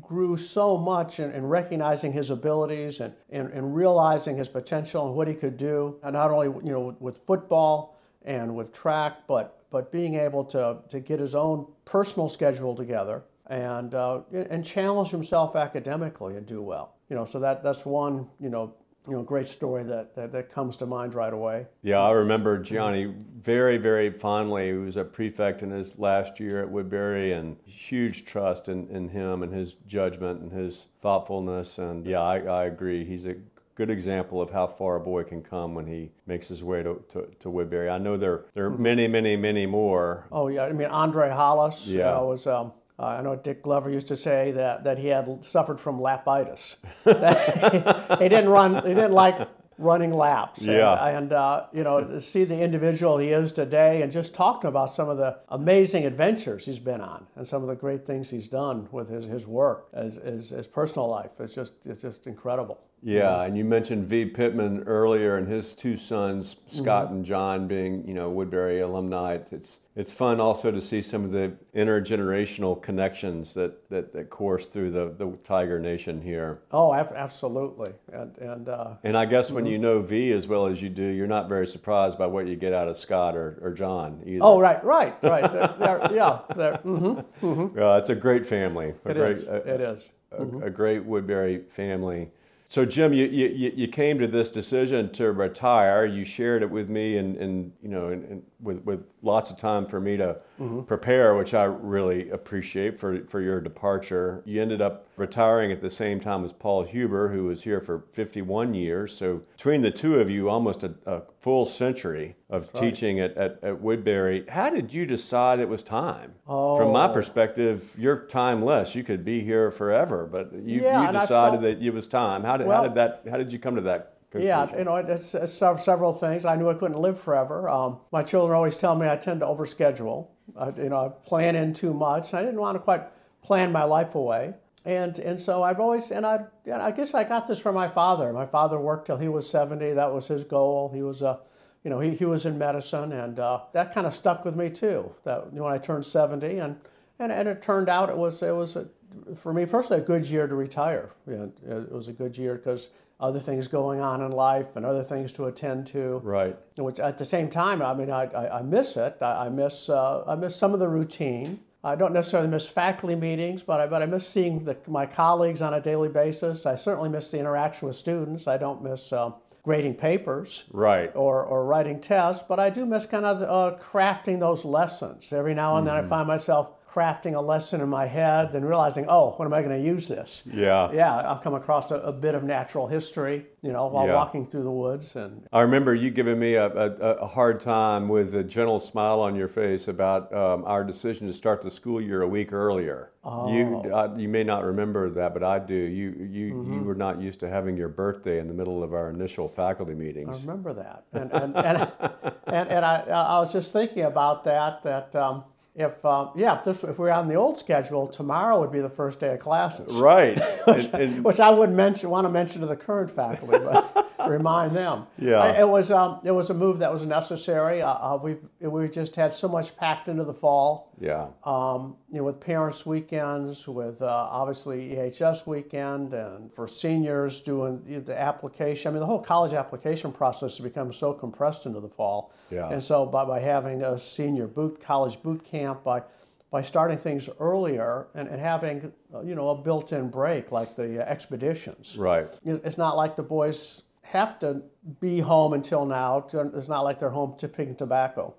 grew 0.00 0.36
so 0.36 0.78
much 0.78 1.20
in, 1.20 1.30
in 1.32 1.44
recognizing 1.46 2.12
his 2.12 2.30
abilities 2.30 3.00
and, 3.00 3.14
and, 3.30 3.50
and 3.52 3.74
realizing 3.74 4.36
his 4.36 4.48
potential 4.48 5.06
and 5.06 5.14
what 5.14 5.28
he 5.28 5.34
could 5.34 5.56
do, 5.56 5.98
and 6.02 6.12
not 6.12 6.30
only 6.30 6.46
you 6.64 6.72
know 6.72 6.96
with 7.00 7.18
football 7.26 7.98
and 8.24 8.54
with 8.54 8.72
track, 8.72 9.26
but 9.26 9.58
but 9.70 9.90
being 9.90 10.14
able 10.14 10.44
to, 10.44 10.78
to 10.90 11.00
get 11.00 11.18
his 11.18 11.34
own 11.34 11.66
personal 11.86 12.28
schedule 12.28 12.74
together 12.74 13.22
and 13.46 13.94
uh, 13.94 14.20
and 14.32 14.64
challenge 14.64 15.10
himself 15.10 15.56
academically 15.56 16.36
and 16.36 16.46
do 16.46 16.62
well. 16.62 16.94
You 17.08 17.16
know, 17.16 17.24
so 17.24 17.40
that 17.40 17.62
that's 17.62 17.84
one 17.84 18.28
you 18.38 18.50
know 18.50 18.74
you 19.08 19.14
know 19.14 19.22
great 19.22 19.48
story 19.48 19.82
that, 19.82 20.14
that, 20.14 20.30
that 20.32 20.50
comes 20.50 20.76
to 20.76 20.86
mind 20.86 21.14
right 21.14 21.32
away. 21.32 21.66
Yeah, 21.82 21.98
I 21.98 22.12
remember 22.12 22.58
Gianni 22.58 23.12
very, 23.40 23.76
very 23.76 24.10
fondly. 24.10 24.68
He 24.68 24.72
was 24.74 24.96
a 24.96 25.04
prefect 25.04 25.62
in 25.62 25.70
his 25.70 25.98
last 25.98 26.38
year 26.38 26.62
at 26.62 26.70
Woodberry, 26.70 27.36
and 27.36 27.56
huge 27.64 28.24
trust 28.24 28.68
in, 28.68 28.88
in 28.88 29.08
him 29.08 29.42
and 29.42 29.52
his 29.52 29.74
judgment 29.74 30.40
and 30.40 30.52
his 30.52 30.86
thoughtfulness. 31.00 31.78
And 31.78 32.06
yeah, 32.06 32.20
I, 32.20 32.38
I 32.38 32.64
agree. 32.66 33.04
He's 33.04 33.26
a 33.26 33.36
good 33.82 33.90
example 33.90 34.40
of 34.40 34.50
how 34.50 34.64
far 34.68 34.94
a 34.94 35.00
boy 35.00 35.24
can 35.24 35.42
come 35.42 35.74
when 35.74 35.86
he 35.88 36.12
makes 36.24 36.46
his 36.46 36.62
way 36.62 36.84
to, 36.84 37.02
to, 37.08 37.26
to 37.40 37.48
Woodberry. 37.48 37.90
I 37.90 37.98
know 37.98 38.16
there, 38.16 38.44
there 38.54 38.66
are 38.66 38.70
many, 38.70 39.08
many, 39.08 39.34
many 39.34 39.66
more. 39.66 40.28
Oh 40.30 40.46
yeah, 40.46 40.62
I 40.66 40.72
mean 40.72 40.86
Andre 40.86 41.30
Hollis 41.30 41.88
you 41.88 41.98
Yeah. 41.98 42.12
know, 42.12 42.26
was. 42.26 42.46
Um, 42.46 42.72
uh, 42.98 43.06
I 43.06 43.22
know 43.22 43.34
Dick 43.34 43.62
Glover 43.62 43.90
used 43.90 44.06
to 44.08 44.16
say 44.16 44.52
that, 44.52 44.84
that 44.84 44.98
he 44.98 45.08
had 45.08 45.44
suffered 45.44 45.80
from 45.80 45.98
lapitis. 45.98 46.76
he 48.20 48.28
didn't 48.28 48.50
run. 48.50 48.74
He 48.86 48.94
didn't 48.94 49.12
like 49.12 49.48
running 49.78 50.12
laps. 50.12 50.60
And- 50.60 50.76
Yeah. 50.76 51.08
And, 51.08 51.32
uh, 51.32 51.66
you 51.72 51.82
know, 51.82 52.04
to 52.04 52.20
see 52.20 52.44
the 52.44 52.60
individual 52.60 53.18
he 53.18 53.30
is 53.30 53.50
today, 53.50 54.02
and 54.02 54.12
just 54.12 54.32
talking 54.34 54.68
about 54.68 54.90
some 54.90 55.08
of 55.08 55.16
the 55.16 55.38
amazing 55.48 56.04
adventures 56.06 56.66
he's 56.66 56.78
been 56.78 57.00
on, 57.00 57.26
and 57.34 57.44
some 57.46 57.62
of 57.62 57.68
the 57.68 57.74
great 57.74 58.06
things 58.06 58.30
he's 58.30 58.46
done 58.46 58.88
with 58.92 59.08
his, 59.08 59.24
his 59.24 59.46
work, 59.46 59.88
as 59.92 60.16
his, 60.16 60.50
his 60.50 60.68
personal 60.68 61.08
life. 61.08 61.32
It's 61.40 61.54
just 61.54 61.72
it's 61.86 62.02
just 62.02 62.26
incredible. 62.28 62.78
Yeah, 63.04 63.42
and 63.42 63.56
you 63.56 63.64
mentioned 63.64 64.06
V. 64.06 64.26
Pittman 64.26 64.84
earlier, 64.86 65.36
and 65.36 65.48
his 65.48 65.74
two 65.74 65.96
sons, 65.96 66.56
Scott 66.68 67.10
and 67.10 67.24
John, 67.24 67.66
being 67.66 68.06
you 68.06 68.14
know 68.14 68.30
Woodberry 68.32 68.80
alumni. 68.80 69.34
It's, 69.50 69.80
it's 69.96 70.12
fun 70.12 70.40
also 70.40 70.70
to 70.70 70.80
see 70.80 71.02
some 71.02 71.24
of 71.24 71.32
the 71.32 71.52
intergenerational 71.74 72.80
connections 72.80 73.54
that 73.54 73.88
that, 73.90 74.12
that 74.12 74.30
course 74.30 74.66
through 74.68 74.92
the, 74.92 75.12
the 75.18 75.36
Tiger 75.42 75.80
Nation 75.80 76.22
here. 76.22 76.60
Oh, 76.70 76.92
ab- 76.94 77.12
absolutely. 77.16 77.92
And 78.12 78.38
and 78.38 78.68
uh, 78.68 78.94
And 79.02 79.16
I 79.16 79.24
guess 79.26 79.50
when 79.50 79.66
you 79.66 79.78
know 79.78 80.00
V 80.00 80.32
as 80.32 80.46
well 80.46 80.66
as 80.66 80.80
you 80.80 80.88
do, 80.88 81.02
you're 81.04 81.26
not 81.26 81.48
very 81.48 81.66
surprised 81.66 82.18
by 82.18 82.26
what 82.26 82.46
you 82.46 82.54
get 82.56 82.72
out 82.72 82.86
of 82.88 82.96
Scott 82.96 83.36
or, 83.36 83.58
or 83.62 83.72
John 83.72 84.22
either. 84.24 84.38
oh, 84.42 84.60
right, 84.60 84.82
right, 84.84 85.14
right. 85.22 85.50
They're- 85.50 85.74
they're- 85.78 86.08
yeah, 86.12 86.40
they're, 86.56 86.78
mhm. 86.84 87.76
Uh, 87.76 87.98
it's 87.98 88.10
a 88.10 88.14
great 88.14 88.46
family. 88.46 88.94
A 89.04 89.10
It 89.10 89.14
great, 89.16 89.36
is. 89.38 89.48
a- 89.48 89.74
It 89.74 89.80
is. 89.80 90.10
a, 90.30 90.42
a 90.66 90.70
great 90.70 91.06
Woodberry 91.06 91.68
family. 91.68 92.30
So, 92.72 92.86
Jim, 92.86 93.12
you, 93.12 93.26
you, 93.26 93.70
you 93.76 93.86
came 93.86 94.18
to 94.18 94.26
this 94.26 94.48
decision 94.48 95.12
to 95.12 95.30
retire. 95.30 96.06
You 96.06 96.24
shared 96.24 96.62
it 96.62 96.70
with 96.70 96.88
me, 96.88 97.18
and, 97.18 97.36
and 97.36 97.72
you 97.82 97.90
know, 97.90 98.06
and, 98.06 98.24
and 98.24 98.42
with, 98.62 98.82
with 98.84 99.12
lots 99.22 99.50
of 99.50 99.56
time 99.56 99.84
for 99.86 100.00
me 100.00 100.16
to 100.16 100.38
prepare, 100.86 101.34
which 101.34 101.54
I 101.54 101.64
really 101.64 102.30
appreciate 102.30 102.98
for, 102.98 103.24
for 103.26 103.40
your 103.40 103.60
departure. 103.60 104.42
You 104.44 104.62
ended 104.62 104.80
up 104.80 105.08
retiring 105.16 105.72
at 105.72 105.80
the 105.80 105.90
same 105.90 106.20
time 106.20 106.44
as 106.44 106.52
Paul 106.52 106.84
Huber, 106.84 107.28
who 107.32 107.44
was 107.44 107.64
here 107.64 107.80
for 107.80 108.04
51 108.12 108.74
years. 108.74 109.14
So, 109.16 109.42
between 109.56 109.82
the 109.82 109.90
two 109.90 110.20
of 110.20 110.30
you, 110.30 110.48
almost 110.48 110.84
a, 110.84 110.94
a 111.06 111.22
full 111.38 111.64
century 111.64 112.36
of 112.48 112.72
teaching 112.72 113.18
at, 113.18 113.36
at, 113.36 113.58
at 113.62 113.80
Woodberry. 113.82 114.48
How 114.48 114.70
did 114.70 114.92
you 114.92 115.06
decide 115.06 115.58
it 115.58 115.68
was 115.68 115.82
time? 115.82 116.34
From 116.46 116.92
my 116.92 117.08
Oh. 117.08 117.12
perspective, 117.12 117.94
you're 117.98 118.26
timeless. 118.26 118.94
You 118.94 119.02
could 119.02 119.24
be 119.24 119.40
here 119.40 119.70
forever, 119.70 120.28
but 120.30 120.52
you, 120.52 120.82
Yeah, 120.82 121.06
you 121.06 121.12
decided 121.18 121.60
felt- 121.60 121.62
that 121.78 121.82
it 121.84 121.92
was 121.94 122.06
time. 122.06 122.44
How 122.44 122.56
did, 122.56 122.66
how 122.68 122.82
did 122.82 122.94
that? 122.94 123.22
How 123.30 123.36
did 123.36 123.52
you 123.52 123.58
come 123.58 123.74
to 123.76 123.80
that 123.82 124.11
conclusion? 124.32 124.48
Yeah, 124.48 124.78
you 124.78 124.84
know, 124.84 124.96
it's, 124.96 125.34
it's 125.34 125.52
several 125.52 126.12
things. 126.12 126.44
I 126.44 126.56
knew 126.56 126.68
I 126.68 126.74
couldn't 126.74 126.98
live 126.98 127.20
forever. 127.20 127.68
Um, 127.68 128.00
my 128.10 128.22
children 128.22 128.56
always 128.56 128.76
tell 128.76 128.96
me 128.96 129.08
I 129.08 129.16
tend 129.16 129.40
to 129.40 129.46
overschedule. 129.46 130.28
I, 130.58 130.70
you 130.70 130.88
know, 130.88 130.96
I 130.96 131.08
plan 131.26 131.54
in 131.56 131.72
too 131.72 131.94
much. 131.94 132.34
I 132.34 132.42
didn't 132.42 132.60
want 132.60 132.76
to 132.76 132.80
quite 132.80 133.04
plan 133.42 133.70
my 133.72 133.84
life 133.84 134.14
away, 134.14 134.54
and 134.84 135.18
and 135.18 135.40
so 135.40 135.62
I've 135.62 135.80
always 135.80 136.10
and 136.10 136.26
I 136.26 136.40
and 136.64 136.82
I 136.82 136.90
guess 136.90 137.14
I 137.14 137.24
got 137.24 137.46
this 137.46 137.58
from 137.58 137.74
my 137.74 137.88
father. 137.88 138.32
My 138.32 138.46
father 138.46 138.78
worked 138.78 139.06
till 139.06 139.18
he 139.18 139.28
was 139.28 139.48
seventy. 139.48 139.92
That 139.92 140.12
was 140.12 140.26
his 140.28 140.44
goal. 140.44 140.90
He 140.92 141.02
was 141.02 141.22
a 141.22 141.40
you 141.84 141.90
know, 141.90 141.98
he, 141.98 142.14
he 142.14 142.24
was 142.24 142.46
in 142.46 142.58
medicine, 142.58 143.12
and 143.12 143.38
uh, 143.38 143.62
that 143.72 143.92
kind 143.92 144.06
of 144.06 144.14
stuck 144.14 144.44
with 144.44 144.54
me 144.54 144.70
too. 144.70 145.12
That 145.24 145.52
when 145.52 145.72
I 145.72 145.78
turned 145.78 146.04
seventy, 146.04 146.58
and, 146.58 146.76
and 147.18 147.32
and 147.32 147.48
it 147.48 147.62
turned 147.62 147.88
out 147.88 148.08
it 148.08 148.16
was 148.16 148.42
it 148.42 148.54
was 148.54 148.76
a, 148.76 148.86
for 149.34 149.52
me 149.52 149.66
personally 149.66 150.02
a 150.02 150.04
good 150.04 150.26
year 150.26 150.46
to 150.46 150.54
retire. 150.54 151.10
You 151.26 151.52
know, 151.66 151.76
it 151.76 151.92
was 151.92 152.08
a 152.08 152.12
good 152.12 152.38
year 152.38 152.54
because 152.54 152.90
other 153.22 153.40
things 153.40 153.68
going 153.68 154.00
on 154.00 154.20
in 154.20 154.32
life 154.32 154.74
and 154.76 154.84
other 154.84 155.02
things 155.04 155.32
to 155.32 155.46
attend 155.46 155.86
to. 155.86 156.20
Right. 156.24 156.56
Which 156.76 156.98
at 157.00 157.16
the 157.16 157.24
same 157.24 157.48
time, 157.48 157.80
I 157.80 157.94
mean, 157.94 158.10
I, 158.10 158.24
I, 158.24 158.58
I 158.58 158.62
miss 158.62 158.96
it. 158.96 159.16
I, 159.22 159.46
I 159.46 159.48
miss 159.48 159.88
uh, 159.88 160.24
I 160.26 160.34
miss 160.34 160.56
some 160.56 160.74
of 160.74 160.80
the 160.80 160.88
routine. 160.88 161.60
I 161.84 161.94
don't 161.96 162.12
necessarily 162.12 162.48
miss 162.48 162.68
faculty 162.68 163.14
meetings, 163.16 163.62
but 163.62 163.80
I, 163.80 163.86
but 163.86 164.02
I 164.02 164.06
miss 164.06 164.28
seeing 164.28 164.64
the, 164.64 164.76
my 164.86 165.06
colleagues 165.06 165.62
on 165.62 165.74
a 165.74 165.80
daily 165.80 166.08
basis. 166.08 166.66
I 166.66 166.76
certainly 166.76 167.08
miss 167.08 167.30
the 167.30 167.38
interaction 167.40 167.88
with 167.88 167.96
students. 167.96 168.46
I 168.46 168.56
don't 168.56 168.82
miss 168.84 169.12
uh, 169.12 169.32
grading 169.64 169.94
papers 169.94 170.64
Right. 170.72 171.10
or, 171.14 171.42
or 171.44 171.64
writing 171.66 172.00
tests, 172.00 172.44
but 172.48 172.60
I 172.60 172.70
do 172.70 172.86
miss 172.86 173.06
kind 173.06 173.24
of 173.24 173.42
uh, 173.42 173.76
crafting 173.82 174.38
those 174.38 174.64
lessons. 174.64 175.32
Every 175.32 175.54
now 175.54 175.76
and 175.76 175.84
then 175.86 175.96
I 175.96 176.02
find 176.02 176.26
myself 176.28 176.70
crafting 176.92 177.34
a 177.34 177.40
lesson 177.40 177.80
in 177.80 177.88
my 177.88 178.06
head, 178.06 178.52
then 178.52 178.64
realizing, 178.64 179.06
oh, 179.08 179.32
when 179.38 179.46
am 179.46 179.54
I 179.54 179.62
going 179.62 179.80
to 179.80 179.86
use 179.86 180.08
this? 180.08 180.42
Yeah. 180.52 180.92
Yeah, 180.92 181.16
I'll 181.16 181.38
come 181.38 181.54
across 181.54 181.90
a, 181.90 181.96
a 182.00 182.12
bit 182.12 182.34
of 182.34 182.42
natural 182.44 182.86
history, 182.86 183.46
you 183.62 183.72
know, 183.72 183.86
while 183.86 184.06
Yeah. 184.06 184.14
walking 184.16 184.46
through 184.46 184.64
the 184.64 184.70
woods, 184.70 185.16
and 185.16 185.46
I 185.52 185.62
remember 185.62 185.94
you 185.94 186.10
giving 186.10 186.38
me 186.38 186.54
a, 186.54 186.66
a, 186.66 186.90
a 187.22 187.26
hard 187.26 187.60
time 187.60 188.08
with 188.08 188.34
a 188.34 188.44
gentle 188.44 188.78
smile 188.78 189.20
on 189.20 189.34
your 189.34 189.48
face 189.48 189.88
about 189.88 190.32
um, 190.34 190.64
our 190.66 190.84
decision 190.84 191.26
to 191.28 191.32
start 191.32 191.62
the 191.62 191.70
school 191.70 192.00
year 192.00 192.20
a 192.22 192.28
week 192.28 192.52
earlier. 192.52 193.12
Oh. 193.24 193.52
You 193.54 193.92
uh, 193.94 194.14
you 194.16 194.28
may 194.28 194.42
not 194.42 194.64
remember 194.64 195.08
that, 195.10 195.32
but 195.32 195.44
I 195.44 195.60
do. 195.60 195.74
You 195.76 196.10
you 196.28 196.46
you 196.74 196.82
were 196.82 196.96
not 196.96 197.20
used 197.20 197.38
to 197.40 197.48
having 197.48 197.76
your 197.76 197.88
birthday 197.88 198.40
in 198.40 198.48
the 198.48 198.54
middle 198.54 198.82
of 198.82 198.92
our 198.94 199.10
initial 199.10 199.48
faculty 199.48 199.94
meetings. 199.94 200.38
I 200.38 200.40
remember 200.40 200.72
that. 200.74 201.04
And 201.12 201.32
and 201.32 201.56
and, 201.56 201.78
and, 202.48 202.68
and 202.68 202.84
I, 202.84 202.96
I 203.02 203.38
was 203.38 203.52
just 203.52 203.72
thinking 203.72 204.02
about 204.02 204.42
that. 204.44 204.82
That 204.82 205.14
um, 205.14 205.44
if 205.74 206.04
um, 206.04 206.30
yeah, 206.36 206.58
if 206.58 206.64
this 206.64 206.84
if 206.84 206.98
we 206.98 207.04
we're 207.04 207.10
on 207.10 207.28
the 207.28 207.34
old 207.34 207.56
schedule, 207.58 208.06
tomorrow 208.06 208.60
would 208.60 208.72
be 208.72 208.80
the 208.80 208.90
first 208.90 209.20
day 209.20 209.34
of 209.34 209.40
classes. 209.40 209.98
Right. 209.98 210.38
and, 210.66 210.94
and- 210.94 211.24
which 211.24 211.40
I 211.40 211.50
wouldn't 211.50 211.76
mention, 211.76 212.10
want 212.10 212.26
to 212.26 212.28
mention 212.30 212.60
to 212.60 212.66
the 212.66 212.76
current 212.76 213.10
faculty, 213.10 213.58
but 213.64 214.11
remind 214.28 214.72
them. 214.72 215.06
Yeah. 215.18 215.40
I- 215.40 215.60
it 215.60 215.68
was 215.68 215.90
um, 215.90 216.20
it 216.24 216.30
was 216.32 216.50
a 216.50 216.54
move 216.54 216.78
that 216.80 216.92
was 216.92 217.04
necessary. 217.06 217.82
Uh, 217.82 217.92
uh, 217.92 218.18
we 218.22 218.36
we 218.60 218.88
just 218.88 219.16
had 219.16 219.32
so 219.32 219.48
much 219.48 219.76
packed 219.76 220.08
into 220.08 220.24
the 220.24 220.32
fall. 220.34 220.92
yeah. 220.98 221.28
Um, 221.44 221.96
you 222.10 222.18
know, 222.18 222.24
with 222.24 222.40
parents' 222.40 222.84
weekends, 222.86 223.66
with 223.66 224.02
uh, 224.02 224.06
obviously 224.06 224.90
EHS 224.90 225.46
weekend, 225.46 226.12
and 226.12 226.52
for 226.52 226.68
seniors 226.68 227.40
doing 227.40 228.02
the- 228.04 228.18
application. 228.20 228.90
I 228.90 228.92
mean, 228.92 229.00
the 229.00 229.06
whole 229.06 229.20
college 229.22 229.52
application 229.52 230.12
process 230.12 230.56
has 230.58 230.60
become 230.64 230.92
so 230.92 231.12
compressed 231.12 231.66
into 231.66 231.80
the 231.80 231.88
fall. 231.88 232.32
Yeah. 232.50 232.68
And 232.68 232.82
so, 232.82 233.06
by, 233.06 233.24
by 233.24 233.40
having 233.40 233.82
a 233.82 233.98
senior 233.98 234.46
boot 234.46 234.80
college 234.80 235.22
boot 235.22 235.44
camp, 235.44 235.82
by 235.84 236.02
by 236.50 236.60
starting 236.60 236.98
things 236.98 237.30
earlier 237.40 238.08
and, 238.14 238.28
and 238.28 238.38
having 238.38 238.92
uh, 239.14 239.22
you 239.22 239.34
know 239.34 239.48
a 239.48 239.54
built-in 239.56 240.10
break 240.10 240.52
like 240.52 240.76
the 240.76 241.00
uh, 241.02 241.08
expeditions. 241.10 241.96
Right. 241.96 242.26
It's 242.44 242.76
not 242.76 242.94
like 242.96 243.16
the 243.16 243.22
boys 243.22 243.82
have 244.12 244.38
to 244.40 244.62
be 245.00 245.20
home 245.20 245.54
until 245.54 245.86
now. 245.86 246.26
It's 246.32 246.68
not 246.68 246.82
like 246.82 246.98
they're 246.98 247.10
home 247.10 247.34
to 247.38 247.48
picking 247.48 247.76
tobacco. 247.76 248.34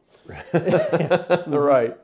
Right. 1.47 1.97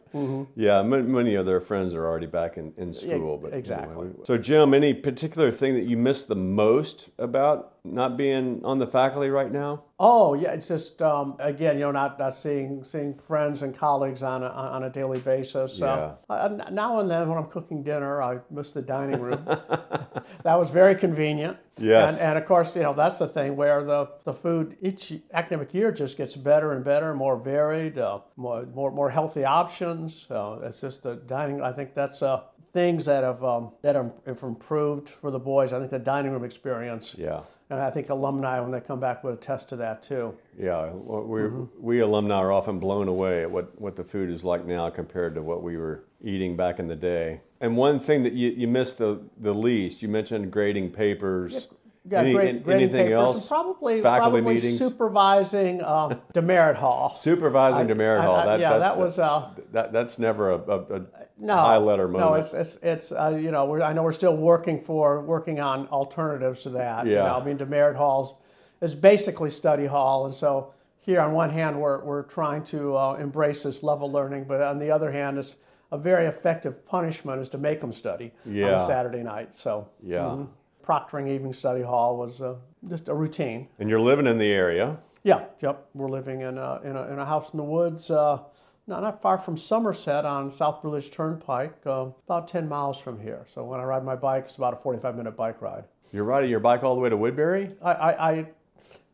Yeah, 0.56 0.80
m- 0.80 1.12
many 1.12 1.36
of 1.36 1.46
their 1.46 1.62
friends 1.62 1.94
are 1.94 2.06
already 2.06 2.26
back 2.26 2.58
in, 2.58 2.74
in 2.78 2.94
school. 2.94 3.38
But 3.38 3.54
exactly. 3.54 4.08
anyway. 4.08 4.24
So, 4.26 4.38
Jim, 4.38 4.74
any 4.74 4.94
particular 4.94 5.52
thing 5.52 5.74
that 5.76 5.86
you 5.86 5.98
miss 5.98 6.24
the 6.24 6.36
most 6.36 7.10
about 7.18 7.76
not 7.84 8.18
being 8.18 8.62
on 8.64 8.80
the 8.80 8.88
faculty 8.88 9.30
right 9.30 9.52
now? 9.52 9.84
Oh 10.02 10.34
yeah, 10.34 10.52
it's 10.52 10.68
just 10.68 11.02
um, 11.02 11.36
again, 11.40 11.76
you 11.76 11.82
know, 11.82 11.92
not, 11.92 12.18
not 12.20 12.34
seeing 12.36 12.84
seeing 12.84 13.14
friends 13.14 13.62
and 13.64 13.76
colleagues 13.76 14.24
on 14.24 14.44
a, 14.44 14.48
on 14.48 14.84
a 14.84 14.90
daily 14.90 15.20
basis. 15.20 15.82
Uh, 15.82 16.16
I- 16.30 16.72
now 16.72 17.00
and 17.00 17.10
then, 17.10 17.28
when 17.28 17.38
I'm 17.38 17.48
cooking 17.48 17.84
dinner, 17.84 18.22
I 18.22 18.40
miss 18.50 18.72
the 18.72 18.82
dining 18.82 19.20
room. 19.20 19.44
that 20.44 20.58
was 20.58 20.70
very 20.70 20.96
convenient. 20.96 21.58
Yes. 21.78 22.14
And, 22.14 22.22
and 22.22 22.38
of 22.38 22.46
course, 22.46 22.76
you 22.76 22.84
know, 22.84 22.94
that's 22.94 23.20
the 23.20 23.28
thing 23.28 23.56
where 23.56 23.84
the, 23.84 24.10
the 24.26 24.34
food 24.34 24.78
each 24.82 25.14
academic 25.34 25.74
year 25.74 25.92
just 25.92 26.18
gets 26.18 26.36
better 26.36 26.74
and 26.74 26.84
better, 26.84 27.14
more 27.14 27.38
varied, 27.38 27.98
uh, 27.98 28.20
more, 28.36 28.66
more 28.66 28.92
more 28.92 29.10
healthy 29.10 29.46
options. 29.46 29.99
Uh, 30.30 30.60
it's 30.64 30.82
just 30.82 31.04
the 31.04 31.16
dining. 31.16 31.62
I 31.62 31.72
think 31.72 31.94
that's 31.94 32.22
uh, 32.22 32.44
things 32.74 33.06
that 33.06 33.24
have 33.24 33.44
um, 33.44 33.72
that 33.82 33.96
have 33.96 34.12
have 34.26 34.44
improved 34.44 35.10
for 35.10 35.32
the 35.32 35.40
boys. 35.40 35.74
I 35.74 35.80
think 35.80 35.92
the 35.92 36.00
dining 36.00 36.32
room 36.32 36.44
experience. 36.44 37.16
Yeah. 37.18 37.42
And 37.70 37.80
I 37.80 37.92
think 37.92 38.10
alumni, 38.10 38.60
when 38.60 38.72
they 38.72 38.82
come 38.82 39.00
back, 39.00 39.24
would 39.24 39.34
attest 39.36 39.70
to 39.70 39.76
that 39.78 40.02
too. 40.02 40.36
Yeah, 40.58 40.92
we 40.92 41.42
Mm-hmm. 41.42 41.64
we 41.80 42.00
alumni 42.00 42.36
are 42.36 42.52
often 42.52 42.80
blown 42.80 43.08
away 43.08 43.44
at 43.44 43.52
what, 43.52 43.80
what 43.80 43.96
the 43.96 44.04
food 44.04 44.30
is 44.30 44.44
like 44.44 44.66
now 44.66 44.90
compared 44.90 45.36
to 45.36 45.42
what 45.42 45.62
we 45.62 45.78
were 45.78 46.04
eating 46.24 46.56
back 46.58 46.80
in 46.80 46.88
the 46.88 46.96
day. 46.96 47.42
And 47.62 47.78
one 47.78 48.00
thing 48.00 48.24
that 48.24 48.34
you, 48.34 48.50
you 48.50 48.68
missed 48.68 48.98
the, 48.98 49.22
the 49.38 49.54
least, 49.54 50.02
you 50.02 50.08
mentioned 50.08 50.52
grading 50.52 50.92
papers. 50.92 51.68
Yeah, 52.10 52.22
Any- 52.22 52.34
grade, 52.34 52.64
grading 52.64 52.84
anything 52.84 53.06
papers 53.08 53.14
else? 53.14 53.42
and 53.42 53.48
probably 53.48 54.02
Faculty 54.02 54.32
probably 54.42 54.54
meetings? 54.56 54.78
supervising 54.78 55.82
uh, 55.82 56.18
demerit 56.34 56.78
hall. 56.78 57.14
Supervising 57.16 57.88
demerit 57.88 58.22
I- 58.22 58.26
hall. 58.26 58.36
I- 58.36 58.46
that, 58.46 58.60
yeah, 58.60 58.78
that 58.80 58.98
was 58.98 59.20
uh, 59.20 59.50
that, 59.72 59.94
that's 59.94 60.18
never 60.18 60.52
a, 60.52 60.58
a, 60.58 60.80
a 60.96 61.02
no 61.38 61.56
high 61.56 61.78
letter 61.78 62.08
moment. 62.08 62.32
No, 62.32 62.36
it's 62.36 62.54
it's, 62.54 62.76
it's 62.82 63.12
uh, 63.12 63.38
you 63.40 63.52
know 63.52 63.66
we're, 63.66 63.82
I 63.82 63.94
know 63.94 64.04
we're 64.04 64.12
still 64.12 64.36
working 64.36 64.80
for 64.80 65.22
working 65.22 65.60
on 65.60 65.88
alternatives 65.88 66.64
to 66.64 66.70
that. 66.72 67.06
You 67.06 67.14
Yeah. 67.14 67.26
know, 67.26 67.40
I 67.40 67.46
mean 67.46 67.58
demerit 67.58 67.96
halls 67.96 68.34
is 68.82 68.96
basically 68.96 69.50
study 69.52 69.86
hall, 69.86 70.26
and 70.26 70.34
so 70.34 70.74
here 70.98 71.22
on 71.22 71.34
one 71.34 71.52
hand 71.52 71.80
we're 71.80 72.04
we're 72.04 72.24
trying 72.24 72.64
to 72.66 72.98
uh, 72.98 73.14
embrace 73.16 73.64
this 73.64 73.84
level 73.84 74.12
learning, 74.12 74.46
but 74.46 74.62
on 74.62 74.80
the 74.80 74.90
other 74.90 75.12
hand, 75.12 75.38
it's 75.38 75.56
a 75.92 75.98
very 75.98 76.26
effective 76.26 76.86
punishment 76.86 77.42
is 77.42 77.50
to 77.50 77.58
make 77.58 77.82
them 77.82 77.92
study 77.92 78.32
on 78.46 78.54
a 78.54 78.80
Saturday 78.80 79.24
night. 79.24 79.56
So 79.56 79.90
yeah. 80.04 80.18
mm-hmm. 80.20 80.44
Proctoring 80.90 81.30
evening 81.30 81.54
study 81.54 81.84
hall 81.84 82.18
was 82.18 82.42
uh, 82.42 82.56
just 82.88 83.10
a 83.10 83.14
routine. 83.14 83.68
And 83.78 83.92
you're 83.92 84.02
living 84.02 84.26
in 84.26 84.40
the 84.40 84.52
area. 84.52 84.98
Yeah, 85.24 85.46
yep. 85.62 85.86
We're 85.94 86.10
living 86.10 86.42
in 86.42 86.58
a, 86.58 86.82
in 86.84 86.96
a, 86.96 87.04
in 87.14 87.20
a 87.20 87.26
house 87.28 87.52
in 87.54 87.58
the 87.58 87.64
woods, 87.64 88.10
uh, 88.10 88.40
not, 88.88 89.04
not 89.04 89.22
far 89.22 89.38
from 89.38 89.56
Somerset 89.56 90.26
on 90.26 90.50
South 90.50 90.82
Blue 90.82 90.96
Ridge 90.96 91.12
Turnpike, 91.12 91.76
uh, 91.86 92.08
about 92.26 92.48
10 92.48 92.68
miles 92.68 93.00
from 93.00 93.20
here. 93.22 93.46
So 93.48 93.64
when 93.66 93.80
I 93.80 93.84
ride 93.84 94.04
my 94.04 94.16
bike, 94.16 94.46
it's 94.46 94.56
about 94.56 94.74
a 94.74 94.78
45 94.78 95.16
minute 95.16 95.38
bike 95.38 95.62
ride. 95.62 95.84
You're 96.12 96.24
riding 96.24 96.50
your 96.50 96.60
bike 96.60 96.82
all 96.84 96.96
the 96.96 97.02
way 97.02 97.10
to 97.10 97.18
Woodberry? 97.18 97.76
I, 97.84 97.92
I, 97.94 98.32
I 98.32 98.46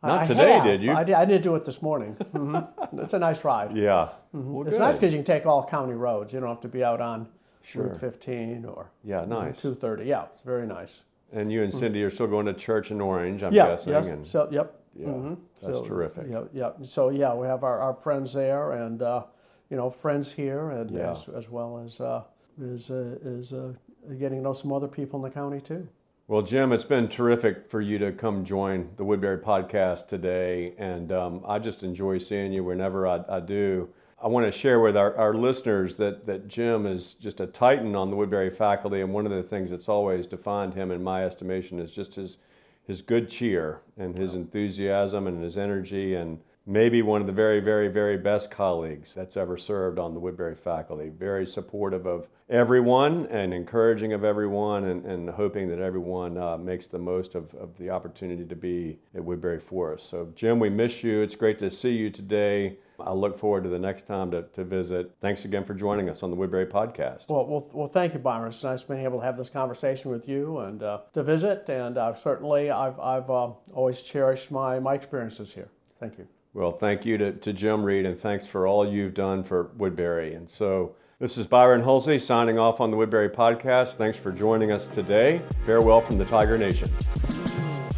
Not 0.02 0.20
I 0.22 0.24
today, 0.24 0.52
have. 0.54 0.64
did 0.64 0.82
you? 0.82 0.94
I 0.94 1.04
did, 1.04 1.16
I 1.16 1.26
didn't 1.26 1.44
do 1.44 1.56
it 1.56 1.66
this 1.66 1.82
morning. 1.82 2.14
hmm 2.32 2.56
It's 3.00 3.12
a 3.14 3.20
nice 3.20 3.44
ride. 3.44 3.76
Yeah. 3.76 4.08
Well, 4.32 4.66
It's 4.66 4.78
good. 4.78 4.84
nice 4.86 4.96
because 4.96 5.12
you 5.12 5.18
can 5.18 5.26
take 5.26 5.46
all 5.46 5.62
county 5.66 5.94
roads. 5.96 6.32
You 6.32 6.40
don't 6.40 6.48
have 6.48 6.62
to 6.62 6.70
be 6.70 6.86
out 6.86 7.02
on 7.02 7.28
Route 7.74 7.98
15 7.98 8.64
or 8.64 8.92
Yeah, 9.04 9.26
nice. 9.26 9.62
230. 9.62 10.06
Yeah, 10.06 10.28
it's 10.32 10.40
very 10.40 10.66
nice. 10.66 11.02
And 11.36 11.52
you 11.52 11.63
and 11.63 11.74
Cindy 11.74 12.02
are 12.02 12.10
still 12.10 12.28
going 12.28 12.45
to 12.45 12.54
church 12.54 12.91
in 12.91 13.02
Orange, 13.02 13.43
I'm 13.43 13.54
Yeah, 13.54 13.67
guessing. 13.67 13.91
yes. 13.93 14.08
And, 14.08 14.26
So, 14.26 14.48
yep. 14.52 14.74
yeah, 14.95 15.08
Mhm. 15.10 15.38
that's 15.62 15.80
So, 15.80 15.84
terrific. 15.84 16.28
Yeah, 16.30 16.43
yeah. 16.54 16.71
So 16.82 17.10
yeah, 17.10 17.36
we 17.36 17.45
have 17.45 17.63
our, 17.65 17.78
our 17.80 17.93
friends 17.93 18.34
there, 18.34 18.71
and 18.71 19.02
uh, 19.02 19.24
you 19.69 19.76
know, 19.76 19.89
friends 19.89 20.32
here, 20.32 20.69
and 20.69 20.89
Yeah. 20.91 21.12
as, 21.12 21.28
as 21.28 21.50
well 21.52 21.78
as 21.80 22.00
uh, 22.00 22.24
is 22.60 22.89
uh, 22.89 23.17
is 23.21 23.52
uh, 23.52 23.74
getting 24.17 24.38
to 24.39 24.43
know 24.43 24.54
some 24.54 24.71
other 24.71 24.88
people 24.88 25.19
in 25.19 25.24
the 25.30 25.30
county 25.30 25.60
too. 25.60 25.89
Well, 26.28 26.41
Jim, 26.41 26.71
it's 26.71 26.86
been 26.86 27.10
terrific 27.10 27.69
for 27.69 27.82
you 27.82 28.00
to 28.00 28.12
come 28.13 28.45
join 28.45 28.89
the 28.95 29.04
Woodberry 29.04 29.41
podcast 29.41 30.08
today. 30.08 30.74
And 30.78 31.12
um, 31.12 31.41
I 31.45 31.60
just 31.60 31.84
enjoy 31.84 32.17
seeing 32.17 32.52
you 32.54 32.63
whenever 32.63 33.06
I, 33.06 33.24
I 33.28 33.39
do. 33.41 33.89
I 34.21 34.28
want 34.28 34.45
to 34.45 34.51
share 34.51 34.80
with 34.80 34.95
our, 34.95 35.15
our 35.17 35.34
listeners 35.34 35.97
that, 35.97 36.25
that 36.25 36.47
Jim 36.47 36.86
is 36.86 37.13
just 37.13 37.41
a 37.41 37.47
titan 37.47 37.95
on 37.95 38.10
the 38.10 38.15
Woodberry 38.15 38.51
faculty. 38.51 39.01
And 39.01 39.13
one 39.13 39.25
of 39.25 39.32
the 39.32 39.43
things 39.43 39.71
that's 39.71 39.89
always 39.89 40.25
defined 40.25 40.73
him, 40.73 40.89
in 40.89 41.04
my 41.04 41.25
estimation, 41.25 41.80
is 41.80 41.91
just 41.91 42.15
his, 42.15 42.38
his 42.84 43.01
good 43.01 43.30
cheer 43.30 43.82
and 43.97 44.17
his 44.17 44.34
enthusiasm 44.34 45.28
and 45.28 45.43
his 45.43 45.58
energy. 45.58 46.15
And 46.15 46.39
maybe 46.65 47.01
one 47.01 47.19
of 47.19 47.28
the 47.28 47.34
very, 47.34 47.60
very, 47.60 47.89
very 47.89 48.17
best 48.17 48.49
colleagues 48.49 49.13
that's 49.13 49.36
ever 49.36 49.58
served 49.58 49.99
on 49.99 50.13
the 50.13 50.21
Woodberry 50.21 50.58
faculty. 50.58 51.10
Very 51.10 51.45
supportive 51.45 52.06
of 52.06 52.30
everyone 52.49 53.28
and 53.28 53.54
encouraging 53.54 54.13
of 54.13 54.23
everyone 54.23 54.86
and, 54.86 55.06
and 55.06 55.30
hoping 55.30 55.67
that 55.67 55.80
everyone 55.80 56.38
uh, 56.38 56.58
makes 56.58 56.88
the 56.88 56.99
most 56.99 57.36
of, 57.36 57.54
of 57.56 57.78
the 57.78 57.89
opportunity 57.89 58.45
to 58.45 58.56
be 58.56 58.97
at 59.13 59.21
Woodberry 59.21 59.62
Forest. 59.62 60.10
So, 60.10 60.32
Jim, 60.36 60.58
we 60.58 60.69
miss 60.69 61.04
you. 61.04 61.21
It's 61.21 61.36
great 61.36 61.60
to 61.60 61.69
see 61.69 61.91
you 61.91 62.10
today. 62.10 62.78
I 62.99 63.12
look 63.13 63.38
forward 63.38 63.63
to 63.63 63.69
the 63.69 63.79
next 63.79 64.08
time 64.08 64.31
to, 64.31 64.43
to 64.43 64.63
visit. 64.63 65.15
Thanks 65.21 65.45
again 65.45 65.63
for 65.63 65.73
joining 65.73 66.10
us 66.10 66.23
on 66.23 66.31
the 66.31 66.38
Woodberry 66.38 66.69
podcast. 66.69 67.29
Well, 67.29 67.45
well, 67.45 67.69
well 67.73 67.88
thank 67.88 68.13
you, 68.13 68.19
Byron. 68.19 68.47
It's 68.47 68.63
nice 68.63 68.84
being 68.84 69.01
able 69.01 69.19
to 69.19 69.25
have 69.25 69.38
this 69.38 69.49
conversation 69.49 70.12
with 70.12 70.27
you 70.27 70.60
and 70.60 70.81
uh, 70.84 70.99
to 71.13 71.23
visit. 71.23 71.69
And 71.69 71.97
I've 71.97 72.17
certainly 72.17 72.71
I've 72.71 72.99
I've 72.99 73.29
uh, 73.29 73.51
always 73.73 74.01
cherished 74.01 74.51
my 74.51 74.79
my 74.79 74.93
experiences 74.93 75.53
here. 75.53 75.69
Thank 75.99 76.17
you. 76.17 76.27
Well, 76.55 76.71
thank 76.71 77.05
you 77.05 77.17
to, 77.17 77.34
to 77.34 77.51
Jim 77.51 77.84
Reid, 77.84 78.05
and 78.05 78.17
thanks 78.17 78.47
for 78.47 78.65
all 78.65 78.88
you've 78.88 79.13
done 79.13 79.43
for 79.43 79.65
Woodberry. 79.77 80.34
And 80.34 80.49
so, 80.49 80.95
this 81.19 81.38
is 81.38 81.47
Byron 81.47 81.81
Hulsey 81.81 82.19
signing 82.19 82.58
off 82.58 82.79
on 82.79 82.91
the 82.91 82.97
Woodberry 82.97 83.29
podcast. 83.29 83.95
Thanks 83.95 84.17
for 84.17 84.31
joining 84.31 84.71
us 84.71 84.88
today. 84.88 85.41
Farewell 85.65 85.99
from 85.99 86.17
the 86.17 86.25
Tiger 86.25 86.58
Nation. 86.58 86.89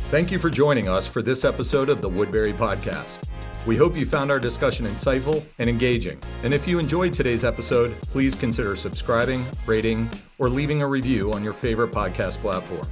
Thank 0.09 0.31
you 0.31 0.39
for 0.39 0.49
joining 0.49 0.87
us 0.87 1.05
for 1.05 1.21
this 1.21 1.43
episode 1.43 1.89
of 1.89 2.01
the 2.01 2.09
Woodberry 2.09 2.53
Podcast. 2.53 3.19
We 3.65 3.75
hope 3.75 3.95
you 3.95 4.05
found 4.05 4.31
our 4.31 4.39
discussion 4.39 4.85
insightful 4.85 5.43
and 5.59 5.69
engaging. 5.69 6.19
And 6.43 6.53
if 6.53 6.67
you 6.67 6.79
enjoyed 6.79 7.13
today's 7.13 7.43
episode, 7.43 7.99
please 8.03 8.33
consider 8.33 8.75
subscribing, 8.75 9.45
rating, 9.65 10.09
or 10.39 10.49
leaving 10.49 10.81
a 10.81 10.87
review 10.87 11.33
on 11.33 11.43
your 11.43 11.53
favorite 11.53 11.91
podcast 11.91 12.37
platform. 12.37 12.87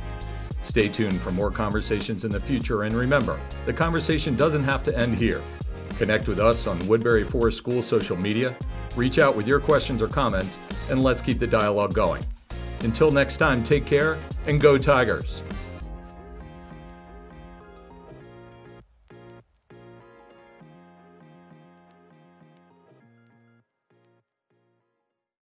Stay 0.64 0.90
tuned 0.90 1.22
for 1.22 1.32
more 1.32 1.52
conversations 1.52 2.26
in 2.26 2.32
the 2.32 2.40
future, 2.40 2.84
and 2.84 2.94
remember, 2.94 3.40
the 3.66 3.74
conversation 3.74 4.36
doesn't 4.36 4.64
have 4.64 4.84
to 4.84 4.98
end 4.98 5.16
here. 5.16 5.42
Connect 5.98 6.28
with 6.28 6.40
us 6.40 6.68
on 6.68 6.78
Woodberry 6.80 7.30
Forest 7.30 7.58
School 7.58 7.82
social 7.82 8.18
media, 8.18 8.58
Reach 8.96 9.20
out 9.20 9.36
with 9.36 9.46
your 9.48 9.60
questions 9.60 10.02
or 10.02 10.08
comments, 10.08 10.60
and 10.90 11.04
let's 11.04 11.22
keep 11.22 11.38
the 11.38 11.48
dialogue 11.48 11.94
going. 11.94 12.24
Until 12.82 13.12
next 13.12 13.38
time, 13.38 13.62
take 13.62 13.86
care 13.86 14.18
and 14.48 14.62
go 14.62 14.78
Tigers. 14.78 15.44